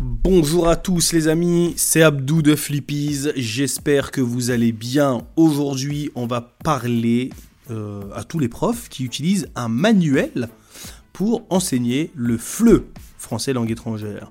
Bonjour 0.00 0.68
à 0.68 0.76
tous 0.76 1.12
les 1.12 1.26
amis, 1.26 1.74
c'est 1.76 2.02
Abdou 2.02 2.40
de 2.40 2.54
Flippies, 2.54 3.30
j'espère 3.34 4.12
que 4.12 4.20
vous 4.20 4.50
allez 4.50 4.70
bien. 4.70 5.22
Aujourd'hui 5.34 6.12
on 6.14 6.26
va 6.26 6.40
parler 6.40 7.30
euh, 7.70 8.02
à 8.14 8.22
tous 8.22 8.38
les 8.38 8.48
profs 8.48 8.88
qui 8.88 9.04
utilisent 9.04 9.48
un 9.56 9.66
manuel 9.66 10.48
pour 11.12 11.44
enseigner 11.50 12.12
le 12.14 12.38
FLE, 12.38 12.84
français 13.18 13.52
langue 13.52 13.72
étrangère. 13.72 14.30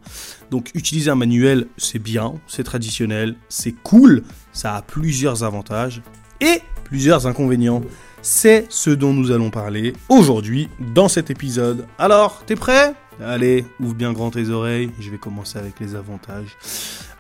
Donc 0.52 0.72
utiliser 0.74 1.12
un 1.12 1.16
manuel 1.16 1.68
c'est 1.76 2.00
bien, 2.00 2.36
c'est 2.48 2.64
traditionnel, 2.64 3.36
c'est 3.50 3.74
cool, 3.74 4.24
ça 4.54 4.76
a 4.76 4.82
plusieurs 4.82 5.44
avantages 5.44 6.02
et 6.40 6.62
plusieurs 6.86 7.28
inconvénients. 7.28 7.82
C'est 8.22 8.68
ce 8.70 8.90
dont 8.90 9.14
nous 9.14 9.32
allons 9.32 9.50
parler 9.50 9.94
aujourd'hui 10.08 10.70
dans 10.94 11.08
cet 11.08 11.30
épisode. 11.30 11.86
Alors, 12.00 12.44
t'es 12.46 12.56
prêt? 12.56 12.96
Allez, 13.20 13.66
ouvre 13.80 13.96
bien 13.96 14.14
grand 14.14 14.30
tes 14.30 14.50
oreilles, 14.50 14.92
je 15.00 15.10
vais 15.10 15.18
commencer 15.18 15.58
avec 15.58 15.80
les 15.80 15.96
avantages. 15.96 16.56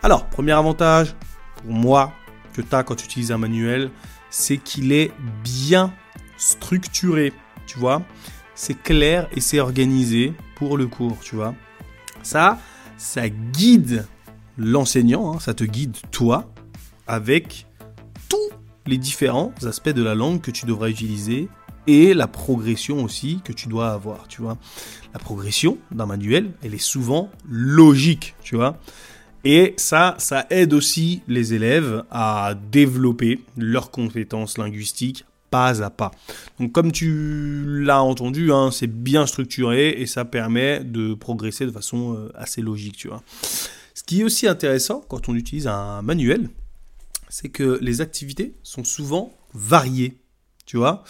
Alors, 0.03 0.27
premier 0.27 0.51
avantage, 0.51 1.15
pour 1.55 1.73
moi, 1.73 2.13
que 2.53 2.61
tu 2.61 2.75
as 2.75 2.83
quand 2.83 2.95
tu 2.95 3.05
utilises 3.05 3.31
un 3.31 3.39
manuel, 3.39 3.89
c'est 4.29 4.57
qu'il 4.57 4.91
est 4.91 5.11
bien 5.43 5.91
structuré, 6.37 7.33
tu 7.65 7.79
vois. 7.79 8.03
C'est 8.53 8.81
clair 8.81 9.27
et 9.31 9.41
c'est 9.41 9.59
organisé 9.59 10.33
pour 10.55 10.77
le 10.77 10.85
cours, 10.85 11.17
tu 11.21 11.35
vois. 11.35 11.55
Ça, 12.21 12.59
ça 12.97 13.29
guide 13.29 14.05
l'enseignant, 14.57 15.33
hein, 15.33 15.39
ça 15.39 15.55
te 15.55 15.63
guide 15.63 15.97
toi 16.11 16.51
avec 17.07 17.65
tous 18.29 18.49
les 18.85 18.97
différents 18.97 19.51
aspects 19.65 19.89
de 19.89 20.03
la 20.03 20.13
langue 20.13 20.41
que 20.41 20.51
tu 20.51 20.65
devras 20.65 20.89
utiliser 20.89 21.47
et 21.87 22.13
la 22.13 22.27
progression 22.27 23.03
aussi 23.03 23.39
que 23.43 23.53
tu 23.53 23.67
dois 23.67 23.91
avoir, 23.91 24.27
tu 24.27 24.41
vois. 24.41 24.57
La 25.13 25.19
progression 25.19 25.77
d'un 25.91 26.05
manuel, 26.05 26.51
elle 26.61 26.73
est 26.73 26.77
souvent 26.77 27.31
logique, 27.49 28.35
tu 28.43 28.55
vois. 28.55 28.77
Et 29.43 29.73
ça, 29.77 30.15
ça 30.17 30.45
aide 30.49 30.73
aussi 30.73 31.21
les 31.27 31.53
élèves 31.53 32.03
à 32.11 32.53
développer 32.71 33.39
leurs 33.55 33.91
compétences 33.91 34.57
linguistiques 34.57 35.25
pas 35.49 35.81
à 35.81 35.89
pas. 35.89 36.11
Donc 36.59 36.71
comme 36.71 36.91
tu 36.91 37.63
l'as 37.65 38.03
entendu, 38.03 38.51
hein, 38.51 38.71
c'est 38.71 38.87
bien 38.87 39.25
structuré 39.25 39.89
et 39.89 40.05
ça 40.05 40.25
permet 40.25 40.83
de 40.83 41.13
progresser 41.13 41.65
de 41.65 41.71
façon 41.71 42.15
euh, 42.15 42.29
assez 42.35 42.61
logique, 42.61 42.97
tu 42.97 43.07
vois. 43.07 43.23
Ce 43.93 44.03
qui 44.03 44.21
est 44.21 44.23
aussi 44.23 44.47
intéressant 44.47 45.03
quand 45.07 45.29
on 45.29 45.35
utilise 45.35 45.67
un 45.67 46.01
manuel, 46.01 46.49
c'est 47.29 47.49
que 47.49 47.79
les 47.81 48.01
activités 48.01 48.55
sont 48.63 48.83
souvent 48.83 49.33
variées. 49.53 50.17
Tu 50.67 50.75
vois, 50.75 51.01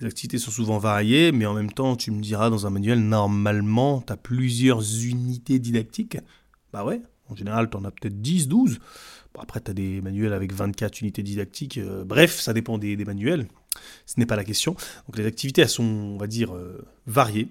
les 0.00 0.06
activités 0.06 0.38
sont 0.38 0.50
souvent 0.50 0.78
variées, 0.78 1.32
mais 1.32 1.44
en 1.44 1.52
même 1.52 1.70
temps, 1.70 1.96
tu 1.96 2.10
me 2.10 2.22
diras 2.22 2.48
dans 2.48 2.66
un 2.66 2.70
manuel, 2.70 2.98
normalement, 2.98 4.00
tu 4.00 4.10
as 4.10 4.16
plusieurs 4.16 4.82
unités 5.04 5.58
didactiques. 5.58 6.16
Bah 6.72 6.82
ouais, 6.82 7.02
en 7.28 7.36
général, 7.36 7.68
tu 7.68 7.76
en 7.76 7.84
as 7.84 7.90
peut-être 7.90 8.22
10, 8.22 8.48
12. 8.48 8.78
après, 9.38 9.60
tu 9.60 9.70
as 9.70 9.74
des 9.74 10.00
manuels 10.00 10.32
avec 10.32 10.54
24 10.54 11.02
unités 11.02 11.22
didactiques. 11.22 11.76
Euh, 11.76 12.04
bref, 12.04 12.40
ça 12.40 12.54
dépend 12.54 12.78
des, 12.78 12.96
manuels. 13.04 13.48
Ce 14.06 14.14
n'est 14.18 14.24
pas 14.24 14.36
la 14.36 14.44
question. 14.44 14.72
Donc 15.06 15.18
les 15.18 15.26
activités, 15.26 15.60
elles 15.60 15.68
sont, 15.68 15.84
on 15.84 16.16
va 16.16 16.26
dire, 16.26 16.54
euh, 16.54 16.82
variées. 17.06 17.48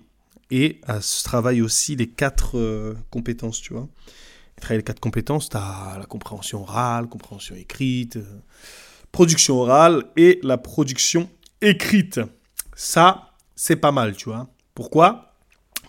Et 0.50 0.82
elles 0.88 1.00
travaillent 1.24 1.62
aussi 1.62 1.96
les 1.96 2.08
quatre 2.08 2.58
euh, 2.58 2.96
compétences, 3.12 3.62
tu 3.62 3.74
vois. 3.74 3.88
Travailler 4.60 4.80
les 4.80 4.84
quatre 4.84 5.00
compétences, 5.00 5.50
tu 5.50 5.58
as 5.58 5.98
la 6.00 6.06
compréhension 6.08 6.64
orale, 6.64 7.08
compréhension 7.08 7.56
écrite, 7.56 8.18
production 9.12 9.60
orale 9.62 10.06
et 10.18 10.40
la 10.42 10.58
production 10.58 11.30
écrite. 11.62 12.20
Ça, 12.76 13.32
c'est 13.56 13.76
pas 13.76 13.92
mal, 13.92 14.16
tu 14.16 14.26
vois. 14.26 14.50
Pourquoi? 14.74 15.34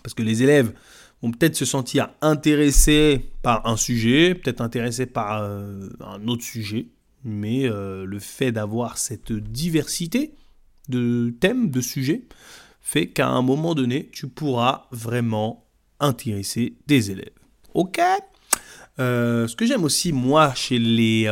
Parce 0.03 0.13
que 0.13 0.23
les 0.23 0.43
élèves 0.43 0.73
vont 1.21 1.31
peut-être 1.31 1.55
se 1.55 1.65
sentir 1.65 2.09
intéressés 2.21 3.31
par 3.41 3.65
un 3.65 3.77
sujet, 3.77 4.35
peut-être 4.35 4.61
intéressés 4.61 5.05
par 5.05 5.41
euh, 5.41 5.89
un 6.01 6.27
autre 6.27 6.43
sujet, 6.43 6.87
mais 7.23 7.65
euh, 7.65 8.05
le 8.05 8.19
fait 8.19 8.51
d'avoir 8.51 8.97
cette 8.97 9.31
diversité 9.31 10.35
de 10.89 11.33
thèmes, 11.39 11.71
de 11.71 11.79
sujets, 11.79 12.23
fait 12.81 13.07
qu'à 13.07 13.29
un 13.29 13.41
moment 13.41 13.73
donné, 13.73 14.09
tu 14.11 14.27
pourras 14.27 14.87
vraiment 14.91 15.65
intéresser 16.01 16.75
des 16.87 17.11
élèves. 17.11 17.31
Ok? 17.73 18.01
Euh, 18.99 19.47
Ce 19.47 19.55
que 19.55 19.65
j'aime 19.65 19.85
aussi, 19.85 20.11
moi, 20.11 20.53
chez 20.53 20.77
les 20.77 21.25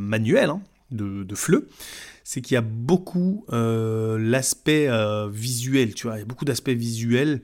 manuels 0.00 0.50
hein, 0.50 0.60
de, 0.90 1.22
de 1.22 1.34
FLE, 1.36 1.68
c'est 2.28 2.40
qu'il 2.40 2.56
y 2.56 2.58
a 2.58 2.60
beaucoup 2.60 3.44
euh, 3.52 4.18
l'aspect 4.18 4.88
euh, 4.88 5.28
visuel, 5.30 5.94
tu 5.94 6.08
vois, 6.08 6.16
il 6.16 6.18
y 6.18 6.22
a 6.22 6.24
beaucoup 6.24 6.44
d'aspects 6.44 6.70
visuels 6.70 7.40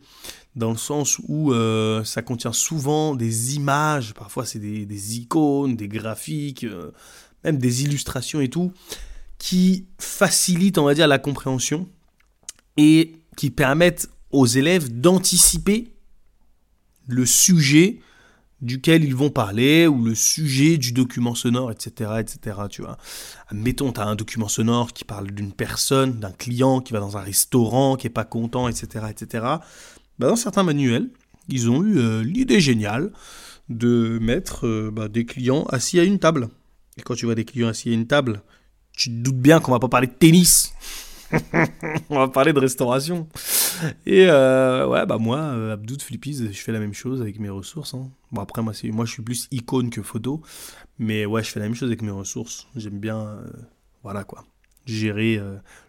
dans 0.57 0.73
le 0.73 0.77
sens 0.77 1.21
où 1.29 1.53
euh, 1.53 2.03
ça 2.03 2.21
contient 2.21 2.53
souvent 2.53 3.15
des 3.15 3.55
images, 3.55 4.13
parfois 4.13 4.45
c'est 4.45 4.59
des, 4.59 5.19
icônes, 5.19 5.77
des 5.77 5.87
graphiques, 5.87 6.67
même 7.45 7.59
des 7.59 7.85
illustrations 7.85 8.41
et 8.41 8.49
tout, 8.49 8.73
qui 9.39 9.87
facilitent, 9.99 10.79
on 10.79 10.85
va 10.85 10.95
dire, 10.95 11.07
la 11.07 11.21
compréhension 11.21 11.89
et 12.77 13.13
qui 13.37 13.51
permettent 13.51 14.11
aux 14.33 14.47
élèves 14.47 15.01
d'anticiper 15.01 15.93
le 17.07 17.25
sujet 17.25 18.01
duquel 18.63 19.05
ils 19.05 19.15
vont 19.15 19.29
parler, 19.29 19.87
ou 19.87 20.05
le 20.05 20.15
sujet 20.15 20.79
du 20.79 20.93
document 20.93 21.35
sonore, 21.35 21.71
etc. 21.71 22.13
etc. 22.21 22.57
tu 22.71 22.83
vois. 22.83 22.97
Admettons, 23.49 23.93
tu 23.93 24.01
as 24.01 24.07
un 24.07 24.15
document 24.15 24.49
sonore 24.49 24.93
qui 24.93 25.05
parle 25.05 25.33
d'une 25.33 25.53
personne, 25.53 26.13
d'un 26.21 26.31
client 26.31 26.81
qui 26.81 26.93
va 26.93 27.01
dans 27.01 27.17
un 27.17 27.21
restaurant, 27.23 27.97
qui 27.97 28.07
est 28.07 28.11
pas 28.11 28.25
content, 28.25 28.69
etc. 28.69 29.07
etc. 29.11 29.45
Bah, 30.19 30.29
dans 30.29 30.37
certains 30.37 30.63
manuels, 30.63 31.11
ils 31.49 31.69
ont 31.69 31.83
eu 31.83 31.99
euh, 31.99 32.23
l'idée 32.23 32.61
géniale 32.61 33.13
de 33.69 34.19
mettre 34.21 34.67
euh, 34.67 34.91
bah, 34.93 35.09
des 35.09 35.27
clients 35.27 35.65
assis 35.65 35.99
à 35.99 36.05
une 36.05 36.19
table. 36.19 36.49
Et 36.97 37.03
quand 37.03 37.15
tu 37.15 37.27
vois 37.27 37.35
des 37.35 37.45
clients 37.45 37.69
assis 37.69 37.91
à 37.91 37.93
une 37.93 38.07
table, 38.07 38.43
tu 38.97 39.09
te 39.09 39.15
doutes 39.15 39.41
bien 39.41 39.61
qu'on 39.61 39.73
va 39.73 39.81
pas 39.81 39.89
parler 39.89 40.07
de 40.07 40.13
tennis. 40.13 40.73
on 42.11 42.19
va 42.19 42.29
parler 42.29 42.53
de 42.53 42.59
restauration. 42.59 43.29
Et 44.07 44.27
euh, 44.29 44.87
ouais, 44.87 45.07
bah 45.07 45.19
moi, 45.19 45.39
euh, 45.39 45.73
Abdou 45.73 45.97
de 45.97 46.03
Flippies, 46.03 46.49
je 46.53 46.61
fais 46.61 46.73
la 46.73 46.79
même 46.79 46.95
chose 46.95 47.21
avec 47.21 47.39
mes 47.39 47.49
ressources. 47.49 47.95
Hein. 47.95 48.11
Bon, 48.31 48.43
après, 48.43 48.63
moi, 48.63 48.73
moi, 48.85 49.05
je 49.05 49.13
suis 49.13 49.23
plus 49.23 49.49
icône 49.51 49.91
que 49.91 50.03
photo. 50.03 50.43
Mais 50.99 51.27
ouais, 51.27 51.43
je 51.43 51.51
fais 51.51 51.61
la 51.61 51.67
même 51.67 51.75
chose 51.75 51.89
avec 51.89 52.03
mes 52.03 52.11
ressources. 52.11 52.69
J'aime 52.77 52.99
bien, 52.99 53.19
euh, 53.19 53.47
voilà 54.03 54.25
quoi, 54.25 54.45
gérer 54.87 55.41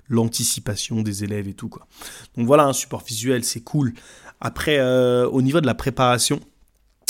l'anticipation 0.08 1.02
des 1.02 1.24
élèves 1.24 1.48
et 1.48 1.54
tout 1.54 1.68
quoi. 1.68 1.88
Donc 2.38 2.46
voilà, 2.46 2.66
un 2.66 2.74
support 2.74 3.04
visuel, 3.04 3.44
c'est 3.44 3.62
cool. 3.62 3.94
Après, 4.40 4.80
au 5.26 5.42
niveau 5.42 5.62
de 5.62 5.66
la 5.66 5.74
préparation, 5.76 6.40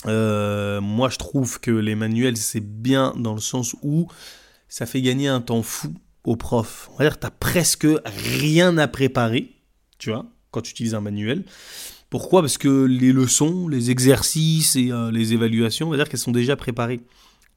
moi, 0.05 1.09
je 1.09 1.17
trouve 1.17 1.59
que 1.59 1.71
les 1.71 1.95
manuels, 1.95 2.37
c'est 2.37 2.61
bien 2.61 3.13
dans 3.17 3.33
le 3.33 3.41
sens 3.41 3.75
où 3.83 4.07
ça 4.69 4.85
fait 4.85 5.01
gagner 5.01 5.27
un 5.27 5.41
temps 5.41 5.61
fou 5.61 5.93
au 6.23 6.35
prof. 6.35 6.89
On 6.93 6.97
va 6.97 7.05
dire 7.05 7.15
que 7.15 7.19
tu 7.19 7.25
n'as 7.25 7.31
presque 7.31 7.87
rien 8.05 8.77
à 8.77 8.87
préparer, 8.87 9.51
tu 9.97 10.09
vois, 10.09 10.25
quand 10.51 10.61
tu 10.61 10.71
utilises 10.71 10.95
un 10.95 11.01
manuel. 11.01 11.43
Pourquoi? 12.09 12.41
Parce 12.41 12.57
que 12.57 12.85
les 12.85 13.11
leçons, 13.11 13.67
les 13.67 13.89
exercices 13.91 14.75
et 14.75 14.91
euh, 14.91 15.11
les 15.11 15.33
évaluations, 15.33 15.87
on 15.87 15.89
va 15.91 15.97
dire 15.97 16.07
qu'elles 16.07 16.19
sont 16.19 16.31
déjà 16.31 16.55
préparées. 16.55 17.01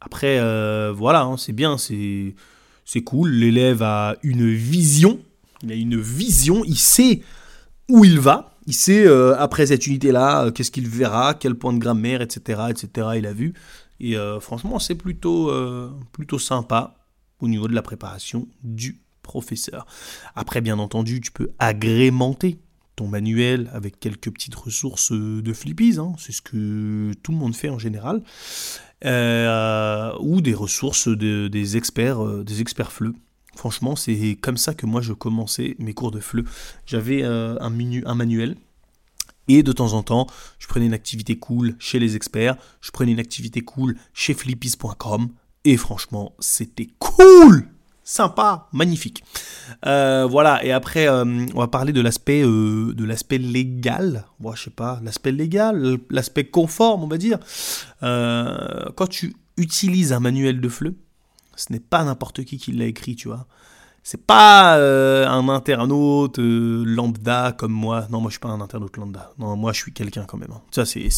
Après, 0.01 0.39
euh, 0.39 0.93
voilà, 0.97 1.23
hein, 1.23 1.37
c'est 1.37 1.53
bien, 1.53 1.79
c'est, 1.79 2.35
c'est 2.85 3.03
cool. 3.03 3.31
L'élève 3.31 3.83
a 3.83 4.17
une 4.23 4.51
vision, 4.51 5.19
il 5.63 5.73
a 5.73 5.75
une 5.75 6.01
vision, 6.01 6.65
il 6.65 6.79
sait 6.79 7.23
où 7.89 8.05
il 8.05 8.19
va, 8.19 8.57
il 8.67 8.75
sait 8.75 9.07
euh, 9.07 9.37
après 9.39 9.67
cette 9.67 9.87
unité-là, 9.87 10.51
qu'est-ce 10.51 10.71
qu'il 10.71 10.89
verra, 10.89 11.35
quel 11.35 11.55
point 11.55 11.73
de 11.73 11.79
grammaire, 11.79 12.23
etc., 12.23 12.63
etc., 12.71 13.09
il 13.17 13.27
a 13.27 13.33
vu. 13.33 13.55
Et 14.01 14.15
franchement, 14.41 14.79
c'est 14.79 14.95
plutôt, 14.95 15.51
plutôt 16.13 16.39
sympa 16.39 17.06
au 17.41 17.49
niveau 17.49 17.69
de 17.69 17.75
la 17.75 17.83
préparation 17.83 18.49
du 18.63 19.01
professeur. 19.23 19.87
Après, 20.35 20.61
bien 20.61 20.79
entendu, 20.79 21.21
tu 21.21 21.33
peux 21.33 21.51
agrémenter 21.59 22.61
ton 22.95 23.09
manuel 23.09 23.71
avec 23.75 24.01
quelques 24.01 24.31
petites 24.31 24.55
ressources 24.55 25.13
de 25.13 25.53
flippies, 25.53 25.99
hein. 25.99 26.15
c'est 26.19 26.33
ce 26.33 26.41
que 26.41 27.13
tout 27.23 27.33
le 27.33 27.39
monde 27.39 27.55
fait 27.55 27.69
en 27.69 27.79
général, 27.79 28.23
euh, 29.05 30.13
ou 30.21 30.41
des 30.41 30.55
ressources 30.55 31.09
de, 31.09 31.49
des 31.49 31.77
experts, 31.77 32.25
euh, 32.25 32.43
des 32.43 32.63
experts 32.63 32.91
FLE. 32.91 33.13
Franchement, 33.55 33.97
c'est 33.97 34.37
comme 34.41 34.57
ça 34.57 34.75
que 34.75 34.87
moi 34.87 35.03
je 35.03 35.13
commençais 35.13 35.77
mes 35.79 35.93
cours 35.93 36.11
de 36.11 36.21
FLE. 36.21 36.45
J'avais 36.87 37.23
euh, 37.23 37.59
un, 37.61 37.71
un 37.71 38.15
manuel 38.15 38.57
et 39.49 39.63
de 39.63 39.73
temps 39.73 39.93
en 39.93 40.03
temps, 40.03 40.27
je 40.59 40.67
prenais 40.67 40.87
une 40.87 40.95
activité 40.95 41.39
cool 41.39 41.77
chez 41.79 41.99
les 41.99 42.17
experts, 42.17 42.57
je 42.81 42.91
prenais 42.91 43.13
une 43.13 43.21
activité 43.21 43.61
cool 43.61 43.97
chez 44.13 44.35
flippies.com, 44.35 45.29
et 45.67 45.77
franchement, 45.77 46.33
c'était 46.39 46.89
cool 46.99 47.69
Sympa, 48.09 48.69
magnifique. 48.73 49.25
Euh, 49.85 50.29
voilà, 50.31 50.65
et 50.65 50.71
après, 50.71 51.09
euh, 51.09 51.25
on 51.25 51.59
va 51.59 51.67
parler 51.67 51.93
de 51.93 52.01
l'aspect 52.01 52.41
euh, 52.45 52.95
de 52.95 53.05
l'aspect 53.05 53.39
légal. 53.39 54.27
Moi, 54.39 54.55
je 54.55 54.63
sais 54.63 54.71
pas, 54.71 55.01
l'aspect 55.03 55.33
légal, 55.33 55.99
l'aspect 56.09 56.45
conforme, 56.45 57.03
on 57.03 57.09
va 57.09 57.19
dire. 57.19 57.41
quand 58.01 59.09
tu 59.09 59.35
utilises 59.57 60.13
un 60.13 60.21
manuel 60.21 60.61
de 60.61 60.69
FLE, 60.69 60.95
ce 61.57 61.73
n'est 61.73 61.81
pas 61.81 62.05
n'importe 62.05 62.45
qui 62.45 62.59
qui 62.59 62.71
l'a 62.71 62.85
écrit, 62.85 63.17
tu 63.17 63.27
vois. 63.27 63.49
C'est 64.09 64.25
pas 64.25 64.77
un 64.79 65.49
internaute 65.49 66.39
lambda 66.39 67.51
comme 67.59 67.73
moi. 67.73 68.07
Non, 68.09 68.21
moi 68.21 68.31
je 68.31 68.35
suis 68.35 68.41
pas 68.41 68.51
un 68.51 68.61
internaute 68.61 68.97
lambda. 68.99 69.33
Non, 69.37 69.57
moi 69.57 69.73
je 69.73 69.81
suis 69.81 69.93
quelqu'un 69.93 70.23
quand 70.29 70.39
même. 70.39 70.53
Hein. 70.53 70.61
Ça 70.71 70.85
c'est 70.85 71.09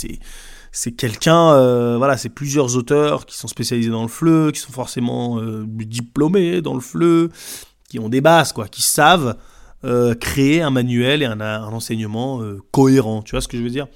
c'est 0.72 0.92
quelqu'un, 0.92 1.52
euh, 1.52 1.98
voilà, 1.98 2.16
c'est 2.16 2.30
plusieurs 2.30 2.76
auteurs 2.76 3.26
qui 3.26 3.36
sont 3.36 3.46
spécialisés 3.46 3.90
dans 3.90 4.00
le 4.00 4.08
FLE, 4.08 4.52
qui 4.52 4.60
sont 4.60 4.72
forcément 4.72 5.38
euh, 5.38 5.66
diplômés 5.66 6.62
dans 6.62 6.72
le 6.72 6.80
FLE, 6.80 7.28
qui 7.90 7.98
ont 7.98 8.08
des 8.08 8.22
bases, 8.22 8.54
quoi, 8.54 8.68
qui 8.68 8.80
savent 8.80 9.36
euh, 9.84 10.14
créer 10.14 10.62
un 10.62 10.70
manuel 10.70 11.22
et 11.22 11.26
un 11.26 11.40
enseignement 11.40 12.40
cohérent. 12.70 13.20
Tu 13.20 13.32
vois 13.32 13.42
ce 13.42 13.48
que 13.48 13.58
je 13.58 13.62
veux 13.62 13.68
dire? 13.68 13.86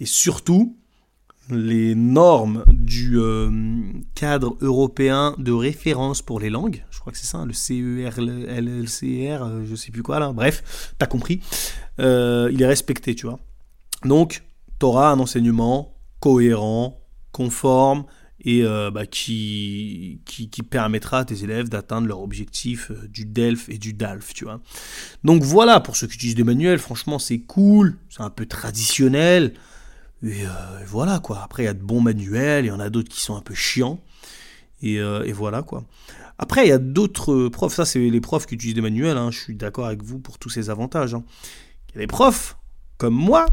Et 0.00 0.06
surtout, 0.06 0.77
les 1.50 1.94
normes 1.94 2.64
du 2.68 3.18
cadre 4.14 4.56
européen 4.60 5.34
de 5.38 5.52
référence 5.52 6.22
pour 6.22 6.40
les 6.40 6.50
langues, 6.50 6.84
je 6.90 6.98
crois 7.00 7.12
que 7.12 7.18
c'est 7.18 7.26
ça, 7.26 7.44
le 7.44 7.52
CER, 7.52 8.10
le 8.18 8.82
LCR, 8.82 9.64
je 9.64 9.74
sais 9.74 9.90
plus 9.90 10.02
quoi 10.02 10.18
là, 10.18 10.32
bref, 10.32 10.94
t'as 10.98 11.06
compris, 11.06 11.40
il 11.98 12.04
est 12.60 12.66
respecté, 12.66 13.14
tu 13.14 13.26
vois. 13.26 13.38
Donc, 14.04 14.42
tu 14.78 14.86
auras 14.86 15.10
un 15.10 15.18
enseignement 15.18 15.94
cohérent, 16.20 17.00
conforme 17.32 18.04
et 18.40 18.62
euh, 18.62 18.90
bah, 18.90 19.06
qui, 19.06 20.20
qui, 20.24 20.62
permettra 20.62 21.20
à 21.20 21.24
tes 21.24 21.42
élèves 21.42 21.68
d'atteindre 21.68 22.06
leur 22.06 22.20
objectif 22.20 22.90
euh, 22.90 23.08
du 23.08 23.24
DELF 23.24 23.68
et 23.68 23.78
du 23.78 23.92
DALF, 23.92 24.32
tu 24.32 24.44
vois. 24.44 24.60
Donc 25.24 25.42
voilà, 25.42 25.80
pour 25.80 25.96
ceux 25.96 26.06
qui 26.06 26.14
utilisent 26.14 26.36
des 26.36 26.44
manuels, 26.44 26.78
franchement 26.78 27.18
c'est 27.18 27.40
cool, 27.40 27.96
c'est 28.08 28.22
un 28.22 28.30
peu 28.30 28.46
traditionnel, 28.46 29.54
et, 30.22 30.46
euh, 30.46 30.50
voilà 30.86 31.18
quoi. 31.18 31.42
Après 31.42 31.64
il 31.64 31.66
y 31.66 31.68
a 31.68 31.74
de 31.74 31.82
bons 31.82 32.00
manuels, 32.00 32.64
il 32.64 32.68
y 32.68 32.72
en 32.72 32.80
a 32.80 32.90
d'autres 32.90 33.08
qui 33.08 33.20
sont 33.20 33.36
un 33.36 33.40
peu 33.40 33.54
chiants, 33.54 34.00
et, 34.82 35.00
voilà 35.32 35.62
quoi. 35.62 35.84
Après 36.38 36.66
il 36.66 36.68
y 36.68 36.72
a 36.72 36.78
d'autres 36.78 37.48
profs, 37.48 37.74
ça 37.74 37.84
c'est 37.84 37.98
les 37.98 38.20
profs 38.20 38.46
qui 38.46 38.54
utilisent 38.54 38.74
des 38.74 38.80
manuels, 38.80 39.16
hein. 39.16 39.30
je 39.30 39.38
suis 39.38 39.56
d'accord 39.56 39.86
avec 39.86 40.02
vous 40.02 40.18
pour 40.18 40.38
tous 40.38 40.50
ces 40.50 40.70
avantages. 40.70 41.14
Hein. 41.14 41.24
Il 41.88 41.94
y 41.96 41.98
a 41.98 42.00
des 42.00 42.06
profs, 42.06 42.56
comme 42.96 43.14
moi, 43.14 43.46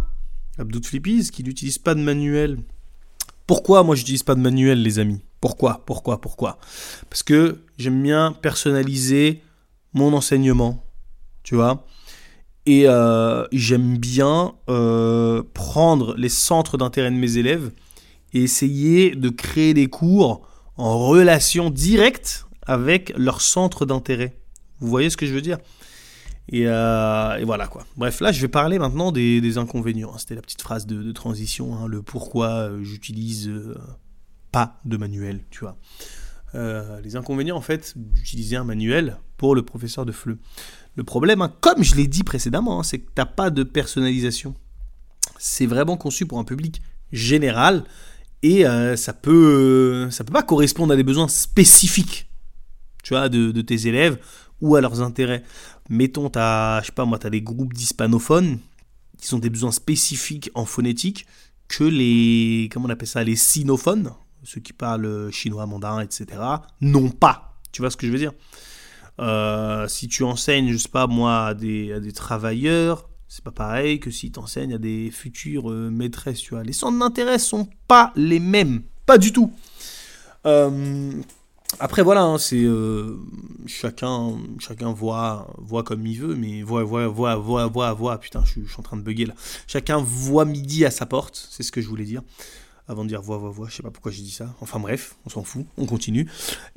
Abdou 0.58 0.82
Flippies, 0.84 1.30
qui 1.32 1.44
n'utilise 1.44 1.78
pas 1.78 1.96
de 1.96 2.02
manuel. 2.02 2.60
Pourquoi 3.48 3.84
moi 3.84 3.96
je 3.96 4.02
n'utilise 4.02 4.24
pas 4.24 4.36
de 4.36 4.42
manuel, 4.42 4.82
les 4.82 5.00
amis? 5.00 5.22
Pourquoi? 5.42 5.84
Pourquoi? 5.86 6.20
Pourquoi? 6.20 6.58
Parce 7.10 7.22
que 7.22 7.62
j'aime 7.78 8.02
bien 8.02 8.32
personnaliser 8.32 9.44
mon 9.94 10.14
enseignement, 10.14 10.84
tu 11.44 11.56
vois? 11.56 11.86
Et 12.66 12.88
euh, 12.88 13.46
j'aime 13.52 13.98
bien 13.98 14.56
euh, 14.70 15.44
prendre 15.54 16.16
les 16.18 16.30
centres 16.30 16.78
d'intérêt 16.78 17.12
de 17.12 17.16
mes 17.16 17.38
élèves 17.38 17.72
et 18.34 18.42
essayer 18.42 19.16
de 19.16 19.30
créer 19.30 19.74
des 19.74 19.88
cours 19.88 20.48
en 20.78 21.08
relation 21.08 21.70
directe 21.70 22.48
avec 22.66 23.14
leur 23.18 23.42
centre 23.42 23.86
d'intérêt. 23.86 24.36
Vous 24.80 24.88
voyez 24.88 25.10
ce 25.10 25.18
que 25.18 25.28
je 25.28 25.34
veux 25.34 25.42
dire? 25.42 25.60
Euh, 26.54 27.36
et, 27.38 27.44
voilà 27.44 27.68
quoi. 27.68 27.86
Bref, 27.98 28.20
là 28.20 28.32
je 28.32 28.42
vais 28.42 28.48
parler 28.48 28.80
maintenant 28.80 29.12
des, 29.12 29.58
inconvénients. 29.58 30.12
Hein. 30.14 30.18
C'était 30.18 30.36
la 30.36 30.42
petite 30.42 30.62
phrase 30.62 30.88
de, 30.88 31.12
transition, 31.12 31.76
hein, 31.76 31.88
le 31.88 32.02
pourquoi 32.02 32.70
j'utilise 32.82 33.52
pas 34.52 34.80
de 34.86 34.98
manuel, 34.98 35.42
tu 35.52 35.60
vois. 35.60 35.78
Les 36.54 37.18
inconvénients 37.18 37.58
en 37.58 37.62
fait 37.62 37.94
d'utiliser 37.98 38.56
un 38.56 38.64
manuel 38.64 39.18
pour 39.36 39.56
le 39.56 39.64
professeur 39.64 40.06
de 40.06 40.14
FLE. 40.14 40.38
Le 40.96 41.04
problème, 41.04 41.42
hein, 41.42 41.54
comme 41.60 41.84
je 41.84 41.96
l'ai 41.96 42.08
dit 42.08 42.24
précédemment, 42.24 42.82
c'est 42.82 43.00
que 43.00 43.08
tu 43.08 43.12
n'as 43.18 43.26
pas 43.26 43.50
de 43.50 43.64
personnalisation. 43.64 44.56
C'est 45.38 45.66
vraiment 45.66 45.98
conçu 45.98 46.26
pour 46.26 46.40
un 46.40 46.46
public 46.46 46.82
général 47.12 47.84
et 48.42 48.64
ça 48.96 49.12
peut 49.12 50.08
ça 50.12 50.24
peut 50.24 50.32
pas 50.34 50.44
correspondre 50.44 50.94
à 50.94 50.96
des 50.96 51.04
besoins 51.04 51.28
spécifiques 51.28 52.30
tu 53.06 53.14
vois 53.14 53.30
de, 53.30 53.62
tes 53.62 53.88
élèves 53.88 54.18
ou 54.62 54.76
à 54.76 54.82
leurs 54.82 55.02
intérêts 55.02 55.44
mettons, 55.90 56.30
tu 56.30 56.40
je 56.40 57.30
des 57.30 57.42
groupes 57.42 57.74
d'hispanophones 57.74 58.60
qui 59.18 59.28
sont 59.28 59.40
des 59.40 59.50
besoins 59.50 59.72
spécifiques 59.72 60.50
en 60.56 60.66
phonétique 60.66 61.26
que 61.68 61.84
les, 61.84 62.70
comment 62.72 62.88
on 62.88 62.90
appelle 62.90 63.08
ça, 63.08 63.24
les 63.24 63.36
sinophones, 63.36 64.12
ceux 64.46 64.62
qui 64.62 64.74
parlent 64.74 65.32
chinois, 65.32 65.66
mandarin, 65.66 66.02
etc., 66.02 66.26
n'ont 66.82 67.10
pas. 67.10 67.58
Tu 67.72 67.82
vois 67.82 67.92
ce 67.92 67.98
que 67.98 68.08
je 68.08 68.12
veux 68.12 68.18
dire? 68.18 68.32
Euh, 69.20 69.88
Si 69.88 70.08
tu 70.08 70.24
enseignes, 70.24 70.72
je 70.72 70.78
sais 70.78 70.90
pas 70.90 71.08
moi, 71.08 71.48
à 71.48 71.54
des, 71.54 72.12
travailleurs, 72.14 73.10
c'est 73.28 73.44
pas 73.44 73.52
pareil 73.52 74.00
que 74.00 74.12
si 74.12 74.32
tu 74.32 74.40
enseignes 74.40 74.74
à 74.74 74.78
des 74.78 75.12
futures 75.12 75.72
euh, 75.72 75.90
maîtresses, 75.90 76.40
tu 76.40 76.52
vois. 76.52 76.64
Les 76.64 76.74
centres 76.74 76.98
d'intérêt 76.98 77.40
sont 77.40 77.68
pas 77.88 78.14
les 78.16 78.40
mêmes, 78.40 78.84
pas 79.06 79.18
du 79.18 79.34
tout. 79.34 79.52
Euh, 80.46 81.12
après 81.80 82.04
voilà, 82.04 82.24
hein, 82.24 82.38
c'est 82.38 82.64
euh, 82.64 83.18
chacun, 83.66 84.38
chacun 84.60 84.94
voit, 84.94 85.54
voit 85.58 85.84
comme 85.84 86.06
il 86.06 86.20
veut, 86.20 86.36
mais 86.36 86.62
voit, 86.62 86.84
voit, 86.84 87.08
voit, 87.08 87.36
voit, 87.36 87.68
voit, 87.68 87.94
voit. 87.94 88.18
Putain, 88.20 88.44
je 88.46 88.52
suis, 88.52 88.62
en 88.78 88.82
train 88.82 88.98
de 88.98 89.02
bugger 89.02 89.26
là. 89.26 89.34
Chacun 89.68 89.98
voit 89.98 90.46
midi 90.46 90.86
à 90.86 90.92
sa 90.92 91.06
porte, 91.06 91.48
c'est 91.52 91.64
ce 91.64 91.72
que 91.72 91.82
je 91.82 91.90
voulais 91.90 92.06
dire. 92.06 92.22
Avant 92.88 93.04
de 93.04 93.10
dire 93.10 93.22
voix, 93.22 93.38
voix, 93.38 93.50
voix, 93.50 93.68
je 93.70 93.76
sais 93.76 93.84
pas 93.84 93.90
pourquoi 93.90 94.12
j'ai 94.12 94.22
dit 94.22 94.32
ça. 94.32 94.56
Enfin 94.62 94.80
bref, 94.80 95.16
on 95.26 95.30
s'en 95.30 95.44
fout, 95.44 95.66
on 95.78 95.86
continue. 95.86 96.30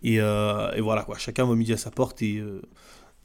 Et, 0.03 0.21
euh, 0.21 0.71
voilà 0.81 1.03
quoi, 1.03 1.19
chacun 1.19 1.45
voit 1.45 1.57
midi 1.57 1.73
à 1.73 1.77
sa 1.77 1.91
porte 1.91 2.23
euh, 2.23 2.63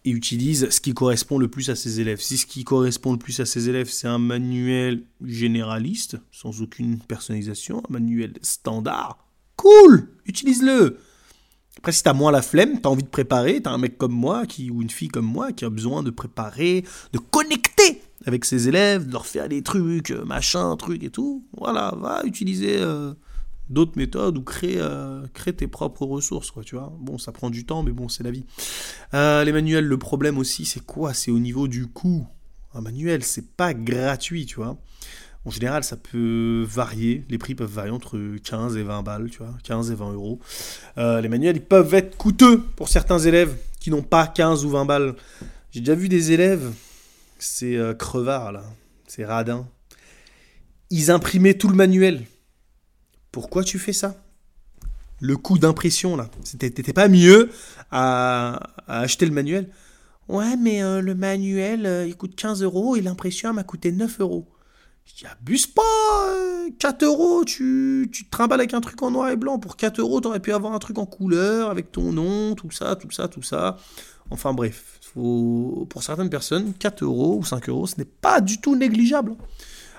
et 0.03 0.09
utilise 0.09 0.69
ce 0.69 0.81
qui 0.81 0.93
correspond 0.93 1.37
le 1.37 1.47
plus 1.47 1.69
à 1.69 1.75
ses 1.75 2.01
élèves. 2.01 2.19
Si 2.19 2.37
ce 2.37 2.45
qui 2.45 2.65
correspond 2.65 3.13
le 3.13 3.19
plus 3.19 3.39
à 3.39 3.45
ses 3.45 3.69
élèves, 3.69 3.89
c'est 3.89 4.07
un 4.07 4.17
manuel 4.17 5.03
généraliste, 5.23 6.17
sans 6.31 6.61
aucune 6.61 6.99
personnalisation, 6.99 7.79
un 7.79 7.93
manuel 7.93 8.33
standard, 8.41 9.25
cool, 9.55 10.09
utilise-le. 10.25 10.99
Après, 11.77 11.91
si 11.91 12.03
t'as 12.03 12.13
moins 12.13 12.31
la 12.31 12.41
flemme, 12.41 12.79
t'as 12.79 12.89
envie 12.89 13.03
de 13.03 13.09
préparer, 13.09 13.61
t'as 13.61 13.71
un 13.71 13.77
mec 13.77 13.97
comme 13.97 14.13
moi 14.13 14.45
qui, 14.45 14.69
ou 14.69 14.81
une 14.81 14.89
fille 14.89 15.09
comme 15.09 15.25
moi 15.25 15.51
qui 15.51 15.65
a 15.65 15.69
besoin 15.69 16.03
de 16.03 16.11
préparer, 16.11 16.83
de 17.11 17.19
connecter 17.19 18.01
avec 18.25 18.45
ses 18.45 18.67
élèves, 18.67 19.07
de 19.07 19.11
leur 19.11 19.25
faire 19.25 19.49
des 19.49 19.61
trucs, 19.61 20.11
euh, 20.11 20.23
machin, 20.23 20.75
trucs 20.77 21.03
et 21.03 21.09
tout, 21.09 21.45
voilà, 21.57 21.93
va 21.99 22.21
utiliser 22.23 22.77
euh, 22.79 23.13
d'autres 23.69 23.97
méthodes 23.97 24.37
ou 24.37 24.43
créer, 24.43 24.77
euh, 24.79 25.25
tes 25.57 25.67
propres 25.67 26.05
ressources, 26.05 26.51
quoi, 26.51 26.63
tu 26.63 26.75
vois. 26.75 26.93
Bon, 26.99 27.17
ça 27.17 27.31
prend 27.31 27.49
du 27.49 27.65
temps, 27.65 27.83
mais 27.83 27.91
bon, 27.91 28.07
c'est 28.07 28.23
la 28.23 28.31
vie. 28.31 28.45
les 29.11 29.51
manuels, 29.51 29.85
le 29.85 29.97
problème 29.97 30.37
aussi, 30.37 30.65
c'est 30.65 30.85
quoi? 30.85 31.13
C'est 31.13 31.31
au 31.31 31.39
niveau 31.39 31.67
du 31.67 31.87
coût. 31.87 32.25
Un 32.73 32.81
manuel, 32.81 33.23
c'est 33.23 33.55
pas 33.55 33.73
gratuit, 33.73 34.45
tu 34.45 34.55
vois. 34.55 34.77
En 35.45 35.49
général, 35.49 35.83
ça 35.83 35.97
peut 35.97 36.65
varier. 36.67 37.25
Les 37.29 37.37
prix 37.37 37.53
peuvent 37.53 37.71
varier 37.71 37.91
entre 37.91 38.17
15 38.43 38.77
et 38.77 38.83
20 38.83 39.03
balles, 39.03 39.29
tu 39.29 39.39
vois, 39.39 39.53
15 39.63 39.91
et 39.91 39.95
20 39.95 40.13
euros. 40.13 40.39
Euh, 40.97 41.19
les 41.19 41.27
manuels, 41.27 41.57
ils 41.57 41.61
peuvent 41.61 41.93
être 41.93 42.15
coûteux 42.15 42.61
pour 42.61 42.87
certains 42.87 43.19
élèves 43.19 43.55
qui 43.79 43.91
n'ont 43.91 44.03
pas 44.03 44.25
15 44.25 44.63
ou 44.63 44.69
20 44.69 44.85
balles. 44.85 45.15
J'ai 45.71 45.81
déjà 45.81 45.95
vu 45.95 46.07
des 46.07 46.31
élèves, 46.31 46.71
c'est 47.39 47.75
euh, 47.75 47.93
crevard 47.93 48.53
là, 48.53 48.63
c'est 49.05 49.25
radin. 49.25 49.67
Ils 50.89 51.11
imprimaient 51.11 51.55
tout 51.55 51.67
le 51.67 51.75
manuel. 51.75 52.23
Pourquoi 53.31 53.63
tu 53.63 53.79
fais 53.79 53.93
ça? 53.93 54.15
Le 55.19 55.35
coût 55.35 55.57
d'impression 55.57 56.15
là, 56.15 56.29
t'étais 56.57 56.93
pas 56.93 57.07
mieux 57.07 57.49
à, 57.91 58.59
acheter 58.87 59.25
le 59.25 59.31
manuel? 59.31 59.69
Ouais, 60.29 60.55
mais 60.55 60.81
euh, 60.83 61.01
le 61.01 61.15
manuel, 61.15 62.05
il 62.07 62.15
coûte 62.15 62.35
15 62.35 62.61
euros 62.61 62.95
et 62.95 63.01
l'impression 63.01 63.51
m'a 63.51 63.63
coûté 63.63 63.91
9 63.91 64.21
euros. 64.21 64.52
Je 65.05 65.15
dis, 65.15 65.25
abuse 65.25 65.67
pas, 65.67 65.81
4 66.79 67.03
euh, 67.03 67.05
euros, 67.07 67.43
tu, 67.45 68.09
tu 68.11 68.25
te 68.25 68.29
trimbales 68.29 68.61
avec 68.61 68.73
un 68.73 68.81
truc 68.81 69.01
en 69.01 69.11
noir 69.11 69.29
et 69.29 69.35
blanc. 69.35 69.59
Pour 69.59 69.75
4 69.75 69.99
euros, 69.99 70.21
t'aurais 70.21 70.39
pu 70.39 70.53
avoir 70.53 70.73
un 70.73 70.79
truc 70.79 70.97
en 70.97 71.05
couleur, 71.05 71.69
avec 71.69 71.91
ton 71.91 72.13
nom, 72.13 72.55
tout 72.55 72.71
ça, 72.71 72.95
tout 72.95 73.11
ça, 73.11 73.27
tout 73.27 73.43
ça. 73.43 73.77
Enfin 74.29 74.53
bref, 74.53 74.99
pour 75.13 76.01
certaines 76.01 76.29
personnes, 76.29 76.73
4 76.73 77.03
euros 77.03 77.37
ou 77.37 77.43
5 77.43 77.69
euros, 77.69 77.85
ce 77.85 77.95
n'est 77.97 78.05
pas 78.05 78.41
du 78.41 78.59
tout 78.59 78.75
négligeable. 78.75 79.35